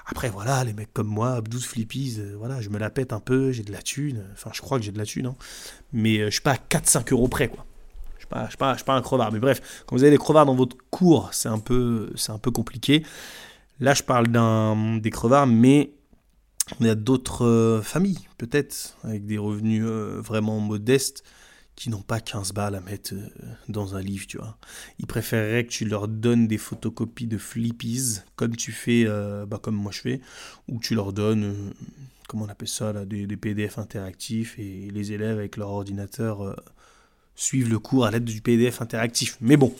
Après, 0.07 0.29
voilà, 0.29 0.65
les 0.65 0.75
mecs 0.75 0.93
comme 0.93 1.07
moi, 1.07 1.41
12 1.41 1.65
Flippies, 1.65 2.17
euh, 2.19 2.35
voilà, 2.37 2.61
je 2.61 2.69
me 2.69 2.79
la 2.79 2.91
pète 2.91 3.13
un 3.13 3.21
peu, 3.21 3.53
j'ai 3.53 3.63
de 3.63 3.73
la 3.73 3.81
thune. 3.81 4.23
Enfin, 4.35 4.51
je 4.53 4.61
crois 4.61 4.79
que 4.79 4.85
j'ai 4.85 4.93
de 4.93 4.99
la 4.99 5.07
thune, 5.07 5.27
hein. 5.27 5.37
Mais 5.93 6.19
euh, 6.19 6.27
je 6.27 6.33
suis 6.33 6.43
pas 6.43 6.53
à 6.53 6.57
4-5 6.57 7.13
euros 7.13 7.29
près, 7.29 7.49
quoi. 7.49 7.65
Je 8.19 8.27
je 8.27 8.41
suis 8.49 8.77
suis 8.77 8.85
pas 8.85 8.95
un 8.95 9.03
crevard. 9.03 9.33
Mais 9.33 9.39
bref, 9.39 9.85
quand 9.87 9.97
vous 9.97 10.03
avez 10.03 10.11
des 10.11 10.19
crevards 10.19 10.47
dans 10.47 10.55
votre 10.55 10.77
cours, 10.91 11.29
c'est 11.33 11.49
un 11.49 11.59
peu, 11.59 12.11
un 12.29 12.39
peu 12.39 12.51
compliqué. 12.51 13.05
Là, 13.81 13.95
je 13.95 14.03
parle 14.03 14.29
d'un, 14.29 14.99
des 14.99 15.11
crevards, 15.11 15.47
mais 15.47 15.95
il 16.81 16.87
y 16.87 16.91
a 16.91 16.95
d'autres 16.95 17.45
euh, 17.45 17.83
familles, 17.83 18.29
peut-être, 18.39 18.97
avec 19.03 19.27
des 19.27 19.39
revenus 19.39 19.85
euh, 19.85 20.21
vraiment 20.21 20.61
modestes, 20.61 21.25
qui 21.77 21.91
n'ont 21.91 22.03
pas 22.03 22.21
15 22.21 22.53
balles 22.53 22.77
à 22.77 22.81
mettre 22.81 23.15
euh, 23.15 23.29
dans 23.69 23.97
un 23.97 24.01
livre, 24.01 24.27
tu 24.29 24.39
vois. 24.39 24.57
Ils 25.01 25.07
préféreraient 25.07 25.65
que 25.65 25.73
tu 25.73 25.85
leur 25.85 26.07
donnes 26.07 26.47
des 26.47 26.57
photocopies 26.57 27.27
de 27.27 27.37
flippies, 27.37 28.21
comme 28.37 28.55
tu 28.55 28.71
fais, 28.71 29.07
bah, 29.47 29.59
comme 29.61 29.75
moi 29.75 29.91
je 29.93 30.01
fais, 30.01 30.21
ou 30.69 30.79
que 30.79 30.85
tu 30.85 30.95
leur 30.95 31.13
donnes, 31.13 31.75
comment 32.29 32.45
on 32.45 32.49
appelle 32.49 32.69
ça, 32.69 32.93
là, 32.93 33.05
des, 33.05 33.27
des, 33.27 33.37
PDF 33.37 33.79
interactifs, 33.79 34.57
et 34.59 34.89
les 34.93 35.13
élèves 35.13 35.39
avec 35.39 35.57
leur 35.57 35.71
ordinateur 35.71 36.57
suivent 37.35 37.71
le 37.71 37.81
cours 37.81 38.07
à 38.07 38.13
l'aide 38.13 38.25
du 38.25 38.41
PDF 38.41 38.81
interactif. 38.81 39.37
Mais 39.41 39.57
bon, 39.57 39.75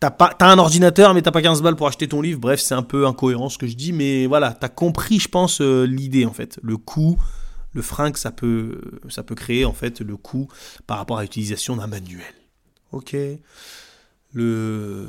T'as 0.00 0.10
pas, 0.10 0.36
un 0.40 0.58
ordinateur, 0.58 1.12
mais 1.12 1.22
t'as 1.22 1.32
pas 1.32 1.42
15 1.42 1.60
balles 1.60 1.74
pour 1.74 1.88
acheter 1.88 2.06
ton 2.06 2.22
livre. 2.22 2.38
Bref, 2.38 2.60
c'est 2.60 2.74
un 2.74 2.84
peu 2.84 3.06
incohérent 3.06 3.48
ce 3.48 3.58
que 3.58 3.66
je 3.66 3.74
dis, 3.74 3.92
mais 3.92 4.26
voilà, 4.26 4.52
t'as 4.52 4.68
compris, 4.68 5.18
je 5.18 5.28
pense, 5.28 5.60
euh, 5.60 5.84
l'idée 5.84 6.24
en 6.24 6.32
fait. 6.32 6.60
Le 6.62 6.76
coût, 6.76 7.18
le 7.72 7.82
frein 7.82 8.12
que 8.12 8.18
ça 8.18 8.30
peut, 8.30 8.80
ça 9.08 9.24
peut 9.24 9.34
créer 9.34 9.64
en 9.64 9.72
fait, 9.72 10.00
le 10.00 10.16
coût 10.16 10.48
par 10.86 10.98
rapport 10.98 11.18
à 11.18 11.22
l'utilisation 11.22 11.76
d'un 11.76 11.88
manuel. 11.88 12.22
Ok. 12.92 13.16
Le 14.32 15.08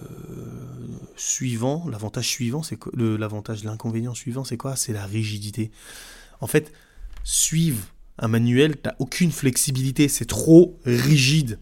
suivant, 1.15 1.85
l'avantage 1.89 2.27
suivant, 2.27 2.63
c'est 2.63 2.79
l'avantage, 2.95 3.63
l'inconvénient 3.63 4.15
suivant, 4.15 4.43
c'est 4.43 4.57
quoi? 4.57 4.75
C'est 4.75 4.93
la 4.93 5.05
rigidité. 5.05 5.71
En 6.41 6.47
fait, 6.47 6.71
suivre 7.23 7.85
un 8.17 8.27
manuel, 8.27 8.77
t'as 8.77 8.95
aucune 8.99 9.31
flexibilité, 9.31 10.07
c'est 10.07 10.25
trop 10.25 10.79
rigide. 10.85 11.59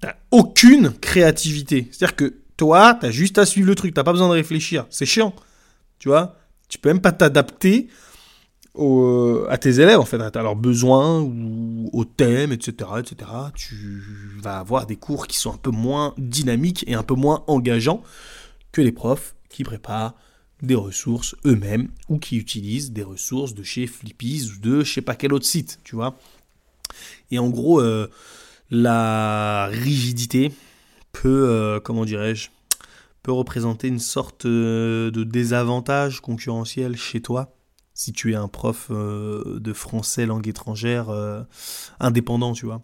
T'as 0.00 0.14
aucune 0.30 0.92
créativité. 0.92 1.88
C'est-à-dire 1.90 2.16
que 2.16 2.34
toi, 2.56 2.96
t'as 3.00 3.10
juste 3.10 3.38
à 3.38 3.46
suivre 3.46 3.68
le 3.68 3.74
truc, 3.74 3.94
t'as 3.94 4.04
pas 4.04 4.12
besoin 4.12 4.28
de 4.28 4.34
réfléchir. 4.34 4.86
C'est 4.90 5.06
chiant. 5.06 5.34
Tu 5.98 6.08
vois? 6.08 6.36
Tu 6.68 6.78
peux 6.78 6.88
même 6.88 7.00
pas 7.00 7.12
t'adapter 7.12 7.88
à 9.48 9.58
tes 9.58 9.80
élèves, 9.80 9.98
en 9.98 10.04
fait, 10.04 10.20
à 10.20 10.42
leurs 10.42 10.56
besoins 10.56 11.20
ou 11.20 11.90
au 11.92 12.04
thème, 12.04 12.52
etc., 12.52 12.90
etc. 12.98 13.30
Tu 13.54 14.02
vas 14.40 14.58
avoir 14.58 14.86
des 14.86 14.96
cours 14.96 15.26
qui 15.26 15.36
sont 15.36 15.52
un 15.52 15.58
peu 15.58 15.70
moins 15.70 16.14
dynamiques 16.18 16.84
et 16.86 16.94
un 16.94 17.02
peu 17.02 17.14
moins 17.14 17.44
engageants 17.46 18.02
que 18.72 18.80
les 18.80 18.92
profs 18.92 19.34
qui 19.48 19.64
préparent 19.64 20.14
des 20.62 20.74
ressources 20.74 21.34
eux-mêmes 21.44 21.88
ou 22.08 22.18
qui 22.18 22.36
utilisent 22.36 22.92
des 22.92 23.02
ressources 23.02 23.54
de 23.54 23.62
chez 23.62 23.86
Flippies 23.86 24.50
ou 24.54 24.60
de 24.60 24.84
je 24.84 24.92
sais 24.92 25.02
pas 25.02 25.14
quel 25.14 25.32
autre 25.32 25.46
site, 25.46 25.80
tu 25.84 25.96
vois? 25.96 26.16
Et 27.30 27.38
en 27.38 27.48
gros, 27.48 27.80
euh, 27.80 28.08
la 28.70 29.66
rigidité 29.66 30.52
peut, 31.12 31.48
euh, 31.48 31.80
comment 31.80 32.04
dirais-je, 32.04 32.50
peut 33.22 33.32
représenter 33.32 33.88
une 33.88 33.98
sorte 33.98 34.46
euh, 34.46 35.10
de 35.10 35.24
désavantage 35.24 36.20
concurrentiel 36.20 36.96
chez 36.96 37.20
toi 37.20 37.54
si 37.92 38.12
tu 38.12 38.32
es 38.32 38.36
un 38.36 38.48
prof 38.48 38.90
de 38.90 39.72
français 39.74 40.24
langue 40.24 40.48
étrangère 40.48 41.10
indépendant, 41.98 42.54
tu 42.54 42.64
vois. 42.64 42.80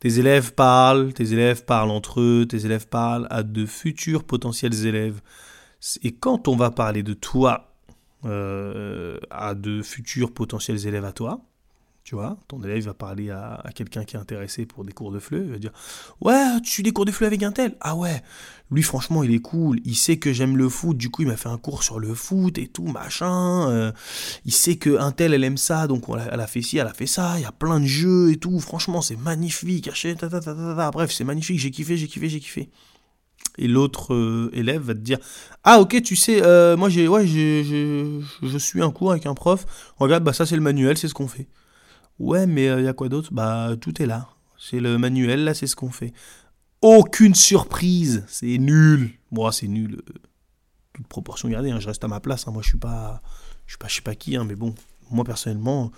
Tes 0.00 0.20
élèves 0.20 0.54
parlent, 0.54 1.12
tes 1.12 1.32
élèves 1.32 1.64
parlent 1.64 1.90
entre 1.90 2.20
eux, 2.20 2.46
tes 2.48 2.64
élèves 2.64 2.86
parlent 2.88 3.26
à 3.30 3.42
de 3.42 3.66
futurs 3.66 4.24
potentiels 4.24 4.86
élèves. 4.86 5.20
Et 6.02 6.12
quand 6.12 6.48
on 6.48 6.56
va 6.56 6.70
parler 6.70 7.02
de 7.02 7.14
toi 7.14 7.74
euh, 8.24 9.18
à 9.30 9.54
de 9.54 9.82
futurs 9.82 10.32
potentiels 10.32 10.86
élèves 10.86 11.04
à 11.04 11.12
toi, 11.12 11.40
tu 12.08 12.14
vois, 12.14 12.38
ton 12.48 12.62
élève 12.62 12.84
va 12.84 12.94
parler 12.94 13.28
à, 13.28 13.62
quelqu'un 13.74 14.02
qui 14.02 14.16
est 14.16 14.18
intéressé 14.18 14.64
pour 14.64 14.82
des 14.82 14.92
cours 14.92 15.12
de 15.12 15.18
fleu, 15.18 15.42
il 15.44 15.50
va 15.50 15.58
dire 15.58 15.72
Ouais, 16.22 16.58
tu 16.64 16.70
suis 16.70 16.82
des 16.82 16.90
cours 16.90 17.04
de 17.04 17.10
fleu 17.10 17.26
avec 17.26 17.42
un 17.42 17.52
tel 17.52 17.76
Ah 17.82 17.96
ouais, 17.96 18.22
lui 18.70 18.82
franchement 18.82 19.22
il 19.22 19.34
est 19.34 19.40
cool, 19.40 19.78
il 19.84 19.94
sait 19.94 20.16
que 20.16 20.32
j'aime 20.32 20.56
le 20.56 20.70
foot, 20.70 20.96
du 20.96 21.10
coup 21.10 21.20
il 21.20 21.28
m'a 21.28 21.36
fait 21.36 21.50
un 21.50 21.58
cours 21.58 21.82
sur 21.82 21.98
le 21.98 22.14
foot 22.14 22.56
et 22.56 22.66
tout, 22.66 22.86
machin. 22.86 23.68
Euh, 23.68 23.92
il 24.46 24.54
sait 24.54 24.76
que 24.76 24.98
un 24.98 25.12
tel 25.12 25.34
elle 25.34 25.44
aime 25.44 25.58
ça, 25.58 25.86
donc 25.86 26.04
elle 26.08 26.40
a 26.40 26.46
fait 26.46 26.62
ci, 26.62 26.78
elle 26.78 26.86
a 26.86 26.94
fait 26.94 27.06
ça, 27.06 27.34
il 27.36 27.42
y 27.42 27.44
a 27.44 27.52
plein 27.52 27.78
de 27.78 27.84
jeux 27.84 28.32
et 28.32 28.38
tout, 28.38 28.58
franchement 28.58 29.02
c'est 29.02 29.16
magnifique, 29.16 29.90
bref 30.94 31.12
c'est 31.12 31.24
magnifique, 31.24 31.58
j'ai 31.58 31.70
kiffé, 31.70 31.98
j'ai 31.98 32.08
kiffé, 32.08 32.30
j'ai 32.30 32.40
kiffé. 32.40 32.70
Et 33.58 33.68
l'autre 33.68 34.14
euh, 34.14 34.50
élève 34.54 34.80
va 34.80 34.94
te 34.94 35.00
dire 35.00 35.18
ah 35.62 35.78
ok 35.78 36.00
tu 36.00 36.16
sais 36.16 36.40
euh, 36.42 36.74
moi 36.74 36.88
j'ai 36.88 37.06
ouais 37.06 37.26
je 37.26 38.58
suis 38.58 38.80
un 38.80 38.92
cours 38.92 39.10
avec 39.10 39.26
un 39.26 39.34
prof. 39.34 39.66
Regarde 39.98 40.24
bah 40.24 40.32
ça 40.32 40.46
c'est 40.46 40.56
le 40.56 40.62
manuel 40.62 40.96
c'est 40.96 41.08
ce 41.08 41.12
qu'on 41.12 41.28
fait 41.28 41.48
ouais 42.18 42.46
mais 42.46 42.64
il 42.64 42.68
euh, 42.68 42.80
y 42.82 42.88
a 42.88 42.92
quoi 42.92 43.08
d'autre? 43.08 43.30
Bah 43.32 43.70
tout 43.80 44.02
est 44.02 44.06
là. 44.06 44.28
C'est 44.58 44.80
le 44.80 44.98
manuel 44.98 45.44
là 45.44 45.54
c'est 45.54 45.66
ce 45.66 45.76
qu'on 45.76 45.90
fait. 45.90 46.12
Aucune 46.80 47.34
surprise. 47.34 48.24
C'est 48.28 48.58
nul. 48.58 49.10
Moi 49.30 49.52
c'est 49.52 49.68
nul 49.68 50.02
toute 50.94 51.06
proportion 51.06 51.48
gardée 51.48 51.70
hein, 51.70 51.78
je 51.78 51.86
reste 51.86 52.02
à 52.02 52.08
ma 52.08 52.18
place 52.18 52.48
hein. 52.48 52.50
moi 52.50 52.60
je 52.60 52.68
suis 52.68 52.78
pas 52.78 53.20
je 53.66 53.72
suis 53.72 53.78
pas 53.78 53.86
je 53.86 53.94
sais 53.94 54.02
pas 54.02 54.16
qui 54.16 54.34
hein, 54.36 54.44
mais 54.44 54.56
bon 54.56 54.74
moi 55.10 55.24
personnellement 55.24 55.92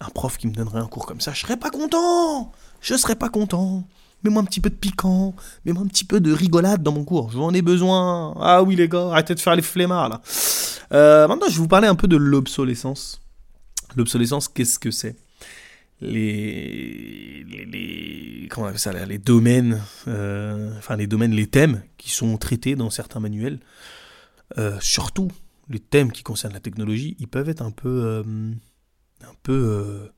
un 0.00 0.08
prof 0.08 0.38
qui 0.38 0.46
me 0.46 0.52
donnerait 0.54 0.80
un 0.80 0.86
cours 0.86 1.04
comme 1.04 1.20
ça 1.20 1.32
je 1.32 1.40
serais 1.40 1.58
pas 1.58 1.70
content. 1.70 2.52
Je 2.80 2.94
serais 2.94 3.16
pas 3.16 3.28
content. 3.28 3.86
Mets-moi 4.22 4.42
un 4.42 4.44
petit 4.44 4.60
peu 4.60 4.68
de 4.70 4.74
piquant, 4.74 5.34
mets-moi 5.64 5.82
un 5.82 5.86
petit 5.86 6.04
peu 6.04 6.20
de 6.20 6.32
rigolade 6.32 6.82
dans 6.82 6.92
mon 6.92 7.04
cours. 7.04 7.30
J'en 7.30 7.52
ai 7.54 7.62
besoin. 7.62 8.34
Ah 8.40 8.62
oui 8.62 8.76
les 8.76 8.88
gars, 8.88 9.08
arrêtez 9.10 9.34
de 9.34 9.40
faire 9.40 9.56
les 9.56 9.62
flemmards 9.62 10.08
là. 10.08 10.20
Euh, 10.92 11.28
maintenant, 11.28 11.46
je 11.48 11.52
vais 11.52 11.60
vous 11.60 11.68
parler 11.68 11.88
un 11.88 11.94
peu 11.94 12.08
de 12.08 12.16
l'obsolescence. 12.16 13.20
L'obsolescence, 13.96 14.48
qu'est-ce 14.48 14.78
que 14.78 14.90
c'est? 14.90 15.16
Les, 16.00 17.44
les, 17.44 18.48
comment 18.50 18.76
ça, 18.76 18.92
les 19.04 19.18
domaines, 19.18 19.82
euh, 20.08 20.76
enfin 20.78 20.96
les 20.96 21.06
domaines, 21.06 21.32
les 21.32 21.46
thèmes 21.46 21.82
qui 21.98 22.10
sont 22.10 22.36
traités 22.36 22.76
dans 22.76 22.90
certains 22.90 23.20
manuels, 23.20 23.60
euh, 24.58 24.76
surtout 24.80 25.30
les 25.68 25.78
thèmes 25.78 26.10
qui 26.10 26.22
concernent 26.22 26.54
la 26.54 26.60
technologie, 26.60 27.16
ils 27.20 27.28
peuvent 27.28 27.48
être 27.48 27.62
un 27.62 27.70
peu, 27.70 28.24
un 29.22 29.34
peu, 29.42 30.10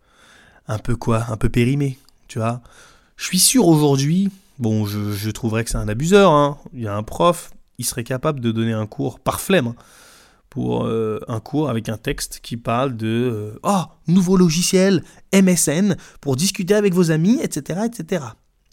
un 0.67 0.79
peu 0.79 0.97
quoi, 0.97 1.27
un 1.29 1.37
peu 1.37 1.49
périmés, 1.49 1.99
tu 2.29 2.39
vois. 2.39 2.63
Je 3.17 3.27
suis 3.27 3.39
sûr 3.39 3.67
aujourd'hui, 3.67 4.31
bon, 4.59 4.87
je, 4.87 5.31
trouverais 5.31 5.65
que 5.65 5.71
c'est 5.71 5.77
un 5.77 5.89
abuseur, 5.89 6.33
hein. 6.33 6.59
il 6.73 6.81
y 6.81 6.87
a 6.87 6.97
un 6.97 7.03
prof, 7.03 7.51
il 7.79 7.85
serait 7.85 8.05
capable 8.05 8.41
de 8.41 8.51
donner 8.51 8.73
un 8.73 8.87
cours 8.87 9.21
par 9.21 9.41
flemme, 9.41 9.69
hein, 9.69 9.77
pour 10.53 10.85
euh, 10.85 11.19
un 11.29 11.41
cours 11.41 11.71
avec 11.71 11.89
un 11.89 11.97
texte 11.97 12.41
qui 12.43 12.59
parle 12.59 12.95
de 12.95 13.59
«Oh, 13.63 13.85
nouveau 14.07 14.37
logiciel, 14.37 15.03
MSN, 15.33 15.97
pour 16.21 16.37
discuter 16.37 16.75
avec 16.75 16.93
vos 16.93 17.11
amis, 17.11 17.39
etc. 17.41 17.81
etc.» 17.87 18.23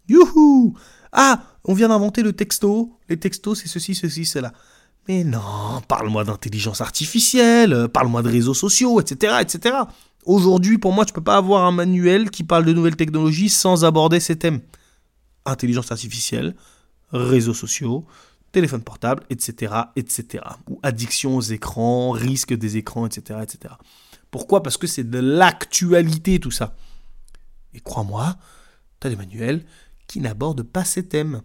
Youhou 0.09 0.75
Ah, 1.13 1.41
on 1.63 1.73
vient 1.73 1.87
d'inventer 1.87 2.21
le 2.21 2.33
texto, 2.33 2.99
les 3.07 3.17
textos 3.17 3.61
c'est 3.61 3.69
ceci, 3.69 3.95
ceci, 3.95 4.25
cela. 4.25 4.51
Mais 5.07 5.23
non, 5.23 5.79
parle-moi 5.87 6.25
d'intelligence 6.25 6.81
artificielle, 6.81 7.87
parle-moi 7.87 8.23
de 8.23 8.29
réseaux 8.29 8.53
sociaux, 8.53 8.99
etc., 8.99 9.37
etc. 9.39 9.77
Aujourd'hui, 10.25 10.79
pour 10.79 10.91
moi, 10.91 11.05
tu 11.05 11.13
peux 11.13 11.23
pas 11.23 11.37
avoir 11.37 11.63
un 11.63 11.71
manuel 11.71 12.29
qui 12.29 12.43
parle 12.43 12.65
de 12.65 12.73
nouvelles 12.73 12.97
technologies 12.97 13.47
sans 13.47 13.85
aborder 13.85 14.19
ces 14.19 14.37
thèmes. 14.37 14.59
Intelligence 15.45 15.93
artificielle, 15.93 16.57
réseaux 17.13 17.53
sociaux, 17.53 18.05
téléphone 18.51 18.81
portable, 18.81 19.23
etc., 19.29 19.73
etc. 19.95 20.43
Ou 20.69 20.79
addiction 20.83 21.37
aux 21.37 21.41
écrans, 21.41 22.11
risque 22.11 22.53
des 22.53 22.77
écrans, 22.77 23.05
etc., 23.05 23.39
etc. 23.43 23.73
Pourquoi? 24.31 24.63
Parce 24.63 24.77
que 24.77 24.87
c'est 24.87 25.09
de 25.09 25.19
l'actualité 25.19 26.39
tout 26.39 26.51
ça. 26.51 26.75
Et 27.73 27.79
crois-moi, 27.79 28.37
tu 28.99 29.07
as 29.07 29.09
des 29.09 29.15
manuels 29.15 29.63
qui 30.07 30.19
n'abordent 30.19 30.63
pas 30.63 30.83
ces 30.83 31.07
thèmes. 31.07 31.41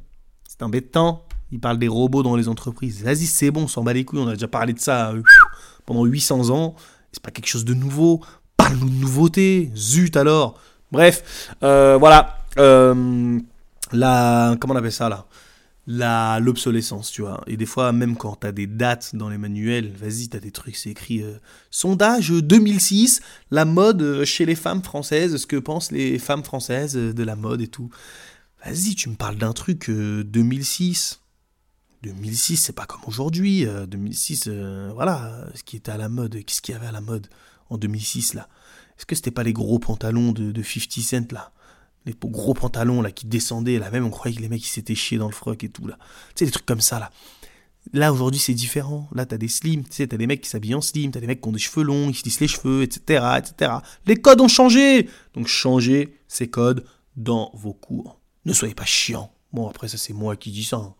C'est 0.49 0.63
embêtant. 0.63 1.25
Ils 1.53 1.61
parlent 1.61 1.79
des 1.79 1.89
robots 1.89 2.23
dans 2.23 2.37
les 2.37 2.49
entreprises. 2.49 3.03
Vas-y, 3.03 3.27
c'est 3.27 3.51
bon, 3.51 3.65
on 3.65 3.69
s'en 3.69 3.85
bat 3.85 3.93
les 3.93 4.05
couilles. 4.05 4.21
On 4.21 4.29
a 4.29 4.33
déjà 4.33 4.49
parlé 4.49 4.73
de 4.73 4.81
ça 4.81 5.11
euh, 5.11 5.23
pendant 5.87 6.05
800 6.05 6.51
ans. 6.51 6.75
C'est 7.13 7.23
pas 7.23 7.31
quelque 7.31 7.47
chose 7.47 7.65
de 7.65 7.75
nouveau 7.75 8.23
parle-nous 8.65 8.89
de 8.89 8.95
nouveautés, 8.95 9.71
zut 9.77 10.17
alors. 10.17 10.59
Bref, 10.91 11.55
euh, 11.63 11.97
voilà. 11.99 12.39
Euh, 12.59 13.39
la, 13.93 14.57
comment 14.59 14.75
on 14.75 14.77
appelle 14.77 14.93
ça 14.93 15.09
là? 15.09 15.27
L'obsolescence, 15.87 17.11
tu 17.11 17.23
vois. 17.23 17.43
Et 17.47 17.57
des 17.57 17.67
fois, 17.67 17.93
même 17.93 18.17
quand 18.17 18.37
tu 18.41 18.47
as 18.47 18.53
des 18.53 18.67
dates 18.67 19.15
dans 19.15 19.29
les 19.29 19.39
manuels, 19.39 19.93
vas-y, 19.93 20.29
tu 20.29 20.37
as 20.37 20.41
des 20.41 20.51
trucs, 20.51 20.77
c'est 20.77 20.91
écrit 20.91 21.23
euh, 21.23 21.39
sondage 21.71 22.31
2006, 22.31 23.21
la 23.51 23.65
mode 23.65 24.25
chez 24.25 24.47
les 24.47 24.55
femmes 24.55 24.83
françaises, 24.83 25.37
ce 25.37 25.47
que 25.47 25.57
pensent 25.57 25.93
les 25.93 26.19
femmes 26.19 26.45
françaises 26.45 26.95
de 26.95 27.23
la 27.23 27.37
mode 27.37 27.61
et 27.61 27.69
tout. 27.69 27.91
Vas-y, 28.65 28.95
tu 28.95 29.11
me 29.11 29.15
parles 29.15 29.37
d'un 29.37 29.53
truc 29.53 29.91
2006. 29.91 31.21
2006, 32.03 32.57
c'est 32.57 32.73
pas 32.73 32.87
comme 32.87 33.03
aujourd'hui. 33.07 33.67
2006, 33.89 34.49
voilà, 34.95 35.47
ce 35.55 35.63
qui 35.63 35.77
était 35.77 35.93
à 35.93 35.97
la 35.97 36.09
mode, 36.09 36.43
qu'est-ce 36.45 36.63
qu'il 36.63 36.75
y 36.75 36.77
avait 36.77 36.87
à 36.87 36.93
la 36.93 37.01
mode 37.01 37.29
en 37.69 37.79
2006 37.79 38.35
là? 38.35 38.49
Est-ce 38.97 39.07
que 39.07 39.15
c'était 39.15 39.31
pas 39.31 39.43
les 39.43 39.53
gros 39.53 39.79
pantalons 39.79 40.33
de, 40.33 40.63
50 40.63 40.93
Cent 41.03 41.33
là? 41.33 41.53
Les 42.07 42.15
gros 42.23 42.55
pantalons 42.55 43.01
là 43.01 43.11
qui 43.11 43.27
descendaient 43.27 43.79
là 43.79 43.91
même 43.91 44.05
on 44.05 44.11
croyait 44.11 44.37
que 44.37 44.43
les 44.43 44.49
mecs 44.49 44.65
ils 44.65 44.69
s'étaient 44.69 44.95
chiés 44.95 45.19
dans 45.19 45.27
le 45.27 45.33
froc 45.33 45.65
et 45.65 45.69
tout 45.69 45.87
là. 45.87 45.97
Tu 46.29 46.41
sais 46.41 46.45
des 46.45 46.51
trucs 46.51 46.67
comme 46.67 46.81
ça 46.81 46.99
là. 46.99 47.11
Là 47.93 48.13
aujourd'hui 48.13 48.41
c'est 48.41 48.55
différent. 48.55 49.09
Là 49.15 49.27
t'as 49.27 49.39
des 49.39 49.49
slims, 49.49 49.85
tu 49.85 49.93
sais 49.93 50.07
t'as 50.07 50.17
des 50.17 50.27
mecs 50.27 50.43
qui 50.43 50.49
s'habillent 50.49 50.75
en 50.75 50.81
slim, 50.81 51.11
t'as 51.11 51.21
des 51.21 51.27
mecs 51.27 51.41
qui 51.41 51.49
ont 51.49 51.53
des 51.53 51.59
cheveux 51.59 51.85
longs, 51.85 52.11
qui 52.13 52.19
se 52.19 52.25
lissent 52.25 52.41
les 52.41 52.49
cheveux, 52.49 52.83
etc., 52.83 53.25
etc. 53.39 53.73
Les 54.07 54.17
codes 54.17 54.41
ont 54.41 54.49
changé. 54.49 55.09
Donc 55.35 55.47
changez 55.47 56.19
ces 56.29 56.49
codes 56.49 56.85
dans 57.17 57.51
vos 57.55 57.73
cours. 57.73 58.21
Ne 58.45 58.53
soyez 58.53 58.75
pas 58.75 58.85
chiants. 58.85 59.33
Bon 59.53 59.69
après 59.69 59.89
ça 59.89 59.97
c'est 59.97 60.13
moi 60.13 60.37
qui 60.37 60.51
dis 60.51 60.65
ça. 60.65 60.77
Hein. 60.77 60.95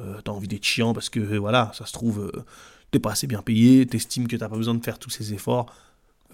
Euh, 0.00 0.20
t'as 0.24 0.32
envie 0.32 0.48
d'être 0.48 0.64
chiant 0.64 0.94
parce 0.94 1.10
que 1.10 1.20
voilà 1.36 1.70
ça 1.74 1.84
se 1.86 1.92
trouve 1.92 2.20
euh, 2.20 2.44
t'es 2.90 2.98
pas 2.98 3.12
assez 3.12 3.26
bien 3.26 3.42
payé, 3.42 3.86
t'estimes 3.86 4.26
que 4.26 4.36
t'as 4.36 4.48
pas 4.48 4.56
besoin 4.56 4.74
de 4.74 4.82
faire 4.82 4.98
tous 4.98 5.10
ces 5.10 5.34
efforts 5.34 5.72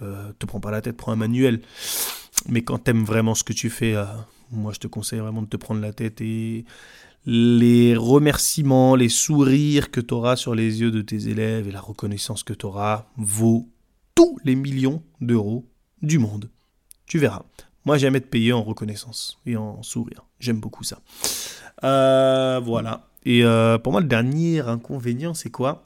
euh, 0.03 0.33
te 0.39 0.47
prends 0.47 0.61
pas 0.61 0.71
la 0.71 0.81
tête, 0.81 0.97
prends 0.97 1.13
un 1.13 1.17
manuel. 1.17 1.61
Mais 2.49 2.63
quand 2.63 2.79
t'aimes 2.79 3.05
vraiment 3.05 3.35
ce 3.35 3.45
que 3.45 3.53
tu 3.53 3.71
fais, 3.71 3.95
euh, 3.95 4.05
moi 4.51 4.73
je 4.73 4.79
te 4.79 4.87
conseille 4.87 5.19
vraiment 5.19 5.43
de 5.43 5.49
te 5.49 5.57
prendre 5.57 5.81
la 5.81 5.93
tête 5.93 6.21
et 6.21 6.65
les 7.27 7.97
remerciements, 7.97 8.95
les 8.95 9.09
sourires 9.09 9.91
que 9.91 10.01
tu 10.01 10.15
auras 10.15 10.37
sur 10.37 10.55
les 10.55 10.81
yeux 10.81 10.91
de 10.91 11.03
tes 11.03 11.29
élèves 11.29 11.69
et 11.69 11.73
la 11.73 11.81
reconnaissance 11.81 12.43
que 12.45 12.55
tu 12.55 12.65
auras 12.67 13.07
vaut 13.17 13.69
tous 14.15 14.39
les 14.45 14.55
millions 14.55 15.03
d'euros 15.21 15.69
du 16.01 16.19
monde. 16.19 16.49
Tu 17.07 17.19
verras. 17.19 17.43
Moi 17.85 17.99
j'aime 17.99 18.17
être 18.17 18.31
payé 18.31 18.53
en 18.53 18.63
reconnaissance 18.63 19.39
et 19.47 19.57
en 19.57 19.83
sourire. 19.83 20.25
J'aime 20.41 20.61
beaucoup 20.61 20.85
ça. 20.85 21.01
Euh, 21.85 22.61
voilà. 22.63 23.09
Et 23.25 23.43
pour 23.83 23.93
moi 23.93 24.01
le 24.01 24.07
dernier 24.07 24.61
inconvénient 24.61 25.35
c'est 25.35 25.51
quoi? 25.51 25.85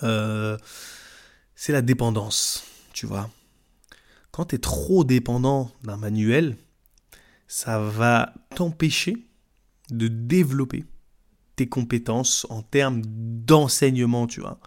C'est 0.00 1.72
la 1.72 1.82
dépendance 1.82 2.64
tu 2.98 3.06
vois. 3.06 3.30
Quand 4.32 4.46
tu 4.46 4.56
es 4.56 4.58
trop 4.58 5.04
dépendant 5.04 5.70
d'un 5.84 5.96
manuel, 5.96 6.56
ça 7.46 7.78
va 7.78 8.34
t'empêcher 8.56 9.24
de 9.92 10.08
développer 10.08 10.84
tes 11.54 11.68
compétences 11.68 12.44
en 12.50 12.62
termes 12.62 13.02
d'enseignement, 13.04 14.26
tu 14.26 14.40
vois. 14.40 14.58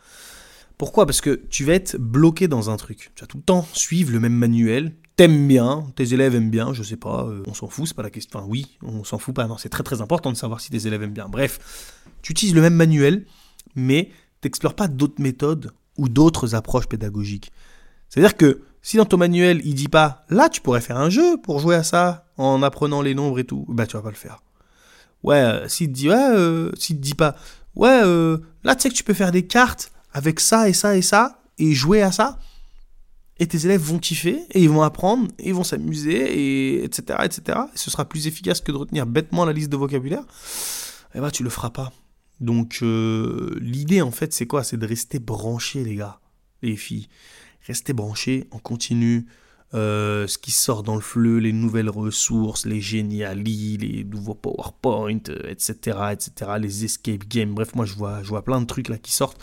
Pourquoi? 0.77 1.05
Parce 1.05 1.19
que 1.19 1.41
tu 1.49 1.65
vas 1.65 1.73
être 1.73 1.97
bloqué 1.97 2.47
dans 2.47 2.69
un 2.69 2.77
truc. 2.77 3.11
Tu 3.15 3.21
vas 3.21 3.27
tout 3.27 3.35
le 3.35 3.43
temps 3.43 3.67
suivre 3.73 4.13
le 4.13 4.21
même 4.21 4.33
manuel. 4.33 4.95
T'aimes 5.17 5.49
bien, 5.49 5.91
tes 5.97 6.13
élèves 6.13 6.33
aiment 6.33 6.49
bien, 6.49 6.71
je 6.71 6.83
sais 6.83 6.95
pas, 6.95 7.25
euh, 7.25 7.43
on 7.47 7.53
s'en 7.53 7.67
fout, 7.67 7.85
c'est 7.85 7.93
pas 7.93 8.01
la 8.01 8.09
question. 8.09 8.39
Enfin, 8.39 8.47
oui, 8.49 8.77
on 8.81 9.03
s'en 9.03 9.17
fout 9.17 9.35
pas, 9.35 9.45
non, 9.45 9.57
c'est 9.57 9.67
très 9.67 9.83
très 9.83 9.99
important 9.99 10.31
de 10.31 10.37
savoir 10.37 10.61
si 10.61 10.69
tes 10.69 10.87
élèves 10.87 11.03
aiment 11.03 11.11
bien. 11.11 11.27
Bref, 11.27 11.99
tu 12.21 12.31
utilises 12.31 12.55
le 12.55 12.61
même 12.61 12.75
manuel, 12.75 13.25
mais 13.75 14.09
t'explores 14.39 14.73
pas 14.75 14.87
d'autres 14.87 15.21
méthodes 15.21 15.73
ou 15.97 16.07
d'autres 16.07 16.55
approches 16.55 16.87
pédagogiques. 16.87 17.51
C'est-à-dire 18.11 18.35
que 18.35 18.61
si 18.81 18.97
dans 18.97 19.05
ton 19.05 19.17
manuel 19.17 19.61
il 19.63 19.73
dit 19.73 19.87
pas 19.87 20.25
là 20.29 20.49
tu 20.49 20.61
pourrais 20.61 20.81
faire 20.81 20.97
un 20.97 21.09
jeu 21.09 21.37
pour 21.41 21.59
jouer 21.59 21.75
à 21.75 21.83
ça 21.83 22.25
en 22.37 22.61
apprenant 22.61 23.01
les 23.01 23.15
nombres 23.15 23.39
et 23.39 23.45
tout, 23.45 23.65
bah 23.69 23.87
tu 23.87 23.95
vas 23.95 24.03
pas 24.03 24.09
le 24.09 24.15
faire. 24.15 24.43
Ouais, 25.23 25.35
euh, 25.35 25.67
s'il 25.67 25.87
te 25.87 25.93
dit 25.93 26.09
ouais, 26.09 26.29
euh, 26.31 26.71
te 26.71 26.93
dit 26.93 27.13
pas 27.13 27.35
ouais 27.75 28.01
euh, 28.03 28.37
là 28.63 28.75
tu 28.75 28.81
sais 28.81 28.89
que 28.89 28.95
tu 28.95 29.03
peux 29.03 29.13
faire 29.13 29.31
des 29.31 29.47
cartes 29.47 29.93
avec 30.13 30.41
ça 30.41 30.67
et 30.67 30.73
ça 30.73 30.97
et 30.97 31.01
ça 31.01 31.39
et 31.57 31.73
jouer 31.73 32.01
à 32.01 32.11
ça 32.11 32.37
et 33.39 33.47
tes 33.47 33.65
élèves 33.65 33.81
vont 33.81 33.97
kiffer 33.97 34.43
et 34.51 34.61
ils 34.61 34.69
vont 34.69 34.81
apprendre 34.81 35.29
et 35.39 35.49
ils 35.49 35.53
vont 35.53 35.63
s'amuser 35.63 36.17
et 36.37 36.83
etc 36.83 37.19
etc 37.23 37.59
et 37.73 37.77
ce 37.77 37.89
sera 37.89 38.03
plus 38.03 38.27
efficace 38.27 38.59
que 38.59 38.73
de 38.73 38.77
retenir 38.77 39.05
bêtement 39.05 39.45
la 39.45 39.53
liste 39.53 39.69
de 39.69 39.77
vocabulaire. 39.77 40.23
Et 41.15 41.21
bah 41.21 41.31
tu 41.31 41.43
le 41.43 41.49
feras 41.49 41.69
pas. 41.69 41.93
Donc 42.41 42.79
l'idée 42.81 44.01
en 44.01 44.11
fait 44.11 44.33
c'est 44.33 44.47
quoi? 44.47 44.65
C'est 44.65 44.77
de 44.77 44.85
rester 44.85 45.19
branché 45.19 45.83
les 45.85 45.95
gars, 45.95 46.19
les 46.61 46.75
filles 46.75 47.07
restez 47.67 47.93
branchés 47.93 48.47
en 48.51 48.59
continu. 48.59 49.27
Euh, 49.73 50.27
ce 50.27 50.37
qui 50.37 50.51
sort 50.51 50.83
dans 50.83 50.95
le 50.95 51.01
fleu, 51.01 51.37
les 51.37 51.53
nouvelles 51.53 51.89
ressources, 51.89 52.65
les 52.65 52.81
génialis, 52.81 53.77
les 53.77 54.03
nouveaux 54.03 54.35
PowerPoint, 54.35 55.21
etc., 55.47 55.75
euh, 55.87 56.09
etc., 56.09 56.31
les 56.59 56.83
escape 56.83 57.23
games. 57.25 57.53
Bref, 57.53 57.73
moi 57.73 57.85
je 57.85 57.95
vois, 57.95 58.21
je 58.21 58.27
vois 58.27 58.43
plein 58.43 58.59
de 58.59 58.65
trucs 58.65 58.89
là 58.89 58.97
qui 58.97 59.13
sortent. 59.13 59.41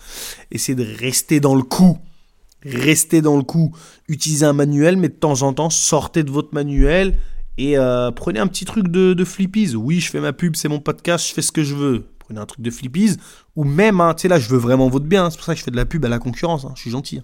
Essayez 0.51 0.77
de 0.77 0.85
rester 0.99 1.41
dans 1.41 1.55
le 1.55 1.63
coup. 1.63 1.99
Restez 2.63 3.23
dans 3.23 3.39
le 3.39 3.43
coup. 3.43 3.75
Utilisez 4.09 4.45
un 4.45 4.53
manuel, 4.53 4.99
mais 4.99 5.09
de 5.09 5.15
temps 5.15 5.41
en 5.43 5.55
temps, 5.55 5.71
sortez 5.71 6.25
de 6.25 6.31
votre 6.31 6.53
manuel 6.53 7.19
et 7.57 7.77
euh, 7.77 8.11
prenez 8.13 8.39
un 8.39 8.47
petit 8.47 8.65
truc 8.65 8.89
de, 8.89 9.15
de 9.15 9.25
flippies. 9.25 9.75
Oui, 9.75 10.01
je 10.01 10.11
fais 10.11 10.21
ma 10.21 10.33
pub, 10.33 10.57
c'est 10.57 10.69
mon 10.69 10.81
podcast, 10.81 11.29
je 11.29 11.35
fais 11.35 11.43
ce 11.43 11.53
que 11.53 11.65
je 11.65 11.75
veux. 11.75 12.05
Prenez 12.21 12.39
un 12.39 12.47
truc 12.47 12.61
de 12.61 12.71
flippies. 12.71 13.17
Ou 13.57 13.65
même, 13.65 14.01
hein, 14.01 14.15
tu 14.15 14.23
sais, 14.23 14.29
là, 14.29 14.39
je 14.39 14.49
veux 14.49 14.59
vraiment 14.59 14.89
votre 14.89 15.07
bien. 15.07 15.31
C'est 15.31 15.37
pour 15.37 15.45
ça 15.47 15.55
que 15.55 15.59
je 15.59 15.65
fais 15.65 15.71
de 15.71 15.77
la 15.77 15.87
pub 15.87 16.05
à 16.05 16.09
la 16.09 16.19
concurrence. 16.19 16.65
Hein, 16.65 16.73
je 16.77 16.83
suis 16.83 16.91
gentil. 16.91 17.21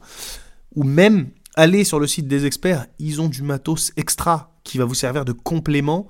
Ou 0.77 0.85
même 0.85 1.29
aller 1.57 1.85
sur 1.85 2.01
le 2.01 2.07
site 2.07 2.29
des 2.29 2.47
experts, 2.47 2.87
ils 2.99 3.21
ont 3.21 3.29
du 3.29 3.43
matos 3.43 3.93
extra 3.97 4.53
qui 4.65 4.79
va 4.79 4.85
vous 4.85 4.95
servir 4.95 5.25
de 5.25 5.33
complément 5.33 6.09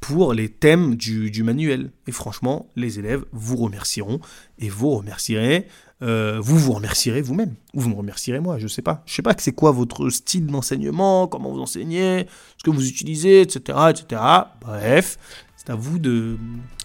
pour 0.00 0.32
les 0.32 0.48
thèmes 0.48 0.94
du, 0.94 1.42
manuel. 1.42 1.90
Et 2.06 2.12
franchement, 2.12 2.70
les 2.76 2.98
élèves 2.98 3.24
vous 3.32 3.56
remercieront 3.56 4.20
et 4.58 4.68
vous 4.68 4.90
remercierez, 4.90 5.66
euh, 6.02 6.38
vous 6.40 6.56
vous 6.56 6.72
remercierez 6.72 7.20
vous-même, 7.20 7.54
ou 7.74 7.80
vous 7.80 7.88
me 7.88 7.96
remercierez 7.96 8.40
moi, 8.40 8.58
je 8.58 8.68
sais 8.68 8.82
pas. 8.82 9.02
Je 9.06 9.14
sais 9.14 9.22
pas 9.22 9.34
que 9.34 9.42
c'est 9.42 9.52
quoi 9.52 9.72
votre 9.72 10.08
style 10.10 10.46
d'enseignement, 10.46 11.26
comment 11.26 11.50
vous 11.50 11.60
enseignez, 11.60 12.26
ce 12.56 12.62
que 12.62 12.70
vous 12.70 12.88
utilisez, 12.88 13.40
etc., 13.40 13.78
etc. 13.90 14.22
Bref, 14.60 15.18
c'est 15.56 15.70
à 15.70 15.74
vous 15.74 15.98
de, 15.98 16.36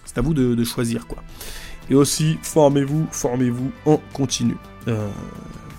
c'est 0.04 0.18
à 0.18 0.20
vous 0.20 0.34
de, 0.34 0.64
choisir 0.64 1.06
quoi. 1.06 1.22
Et 1.88 1.94
aussi, 1.94 2.38
formez-vous, 2.42 3.06
formez-vous 3.10 3.70
en 3.86 3.98
continu. 4.12 4.56
Euh, 4.88 5.08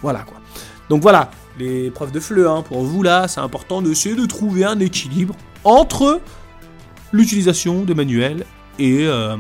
voilà 0.02 0.20
quoi. 0.20 0.38
Donc 0.90 1.02
voilà, 1.02 1.32
les 1.58 1.90
preuves 1.92 2.12
de 2.12 2.20
fleu, 2.20 2.50
hein, 2.50 2.62
pour 2.62 2.84
vous 2.84 3.02
là, 3.04 3.28
c'est 3.28 3.40
important 3.40 3.82
d'essayer 3.82 4.16
de 4.16 4.26
trouver 4.26 4.66
un 4.66 4.80
équilibre 4.80 5.36
entre 5.64 6.22
l'utilisation 7.12 7.84
de 7.84 7.94
manuels 7.94 8.46
et 8.78 9.06
euh, 9.08 9.38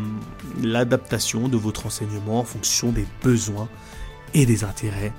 l'adaptation 0.63 1.47
de 1.47 1.57
votre 1.57 1.85
enseignement 1.85 2.39
en 2.39 2.43
fonction 2.43 2.91
des 2.91 3.05
besoins 3.23 3.67
et 4.33 4.45
des 4.45 4.63
intérêts 4.63 5.13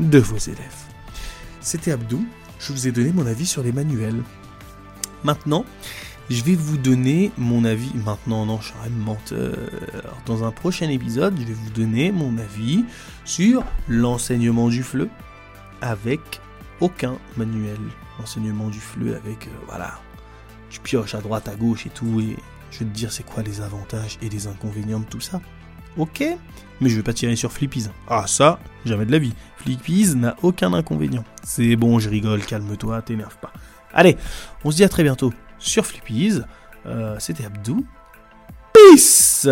de 0.00 0.18
vos 0.18 0.38
élèves. 0.38 0.58
C'était 1.60 1.92
Abdou, 1.92 2.24
je 2.58 2.72
vous 2.72 2.88
ai 2.88 2.92
donné 2.92 3.12
mon 3.12 3.26
avis 3.26 3.46
sur 3.46 3.62
les 3.62 3.72
manuels. 3.72 4.22
Maintenant, 5.22 5.64
je 6.30 6.42
vais 6.42 6.54
vous 6.54 6.76
donner 6.76 7.32
mon 7.38 7.64
avis. 7.64 7.90
Maintenant, 8.04 8.46
non, 8.46 8.60
je 8.60 8.66
suis 8.66 8.74
un 8.84 8.90
menteur. 8.90 9.56
Dans 10.26 10.44
un 10.44 10.50
prochain 10.50 10.88
épisode, 10.88 11.34
je 11.38 11.44
vais 11.44 11.52
vous 11.54 11.70
donner 11.70 12.12
mon 12.12 12.36
avis 12.38 12.84
sur 13.24 13.64
l'enseignement 13.88 14.68
du 14.68 14.82
fleu, 14.82 15.08
avec 15.80 16.40
aucun 16.80 17.18
manuel 17.36 17.78
enseignement 18.22 18.68
du 18.68 18.80
flux 18.80 19.14
avec 19.14 19.46
euh, 19.46 19.50
voilà 19.66 19.98
tu 20.70 20.80
pioches 20.80 21.14
à 21.14 21.20
droite 21.20 21.48
à 21.48 21.54
gauche 21.54 21.86
et 21.86 21.90
tout 21.90 22.20
et 22.20 22.36
je 22.70 22.80
vais 22.80 22.84
te 22.84 22.90
dire 22.90 23.12
c'est 23.12 23.22
quoi 23.22 23.42
les 23.42 23.60
avantages 23.60 24.18
et 24.22 24.28
les 24.28 24.46
inconvénients 24.46 25.00
de 25.00 25.06
tout 25.06 25.20
ça. 25.20 25.40
Ok 25.96 26.24
mais 26.80 26.88
je 26.88 26.96
vais 26.96 27.02
pas 27.02 27.12
tirer 27.12 27.34
sur 27.34 27.50
Flippies. 27.50 27.86
Ah 28.06 28.26
ça 28.26 28.60
jamais 28.84 29.06
de 29.06 29.12
la 29.12 29.18
vie. 29.18 29.34
Flippies 29.56 30.14
n'a 30.14 30.36
aucun 30.42 30.72
inconvénient. 30.72 31.24
C'est 31.42 31.76
bon 31.76 31.98
je 31.98 32.08
rigole 32.08 32.44
calme-toi 32.44 33.02
t'énerve 33.02 33.36
pas. 33.38 33.52
Allez 33.92 34.16
on 34.64 34.70
se 34.70 34.76
dit 34.76 34.84
à 34.84 34.88
très 34.88 35.02
bientôt 35.02 35.32
sur 35.58 35.86
Flippies. 35.86 36.40
Euh, 36.86 37.16
c'était 37.18 37.44
Abdou. 37.44 37.84
Peace 38.72 39.46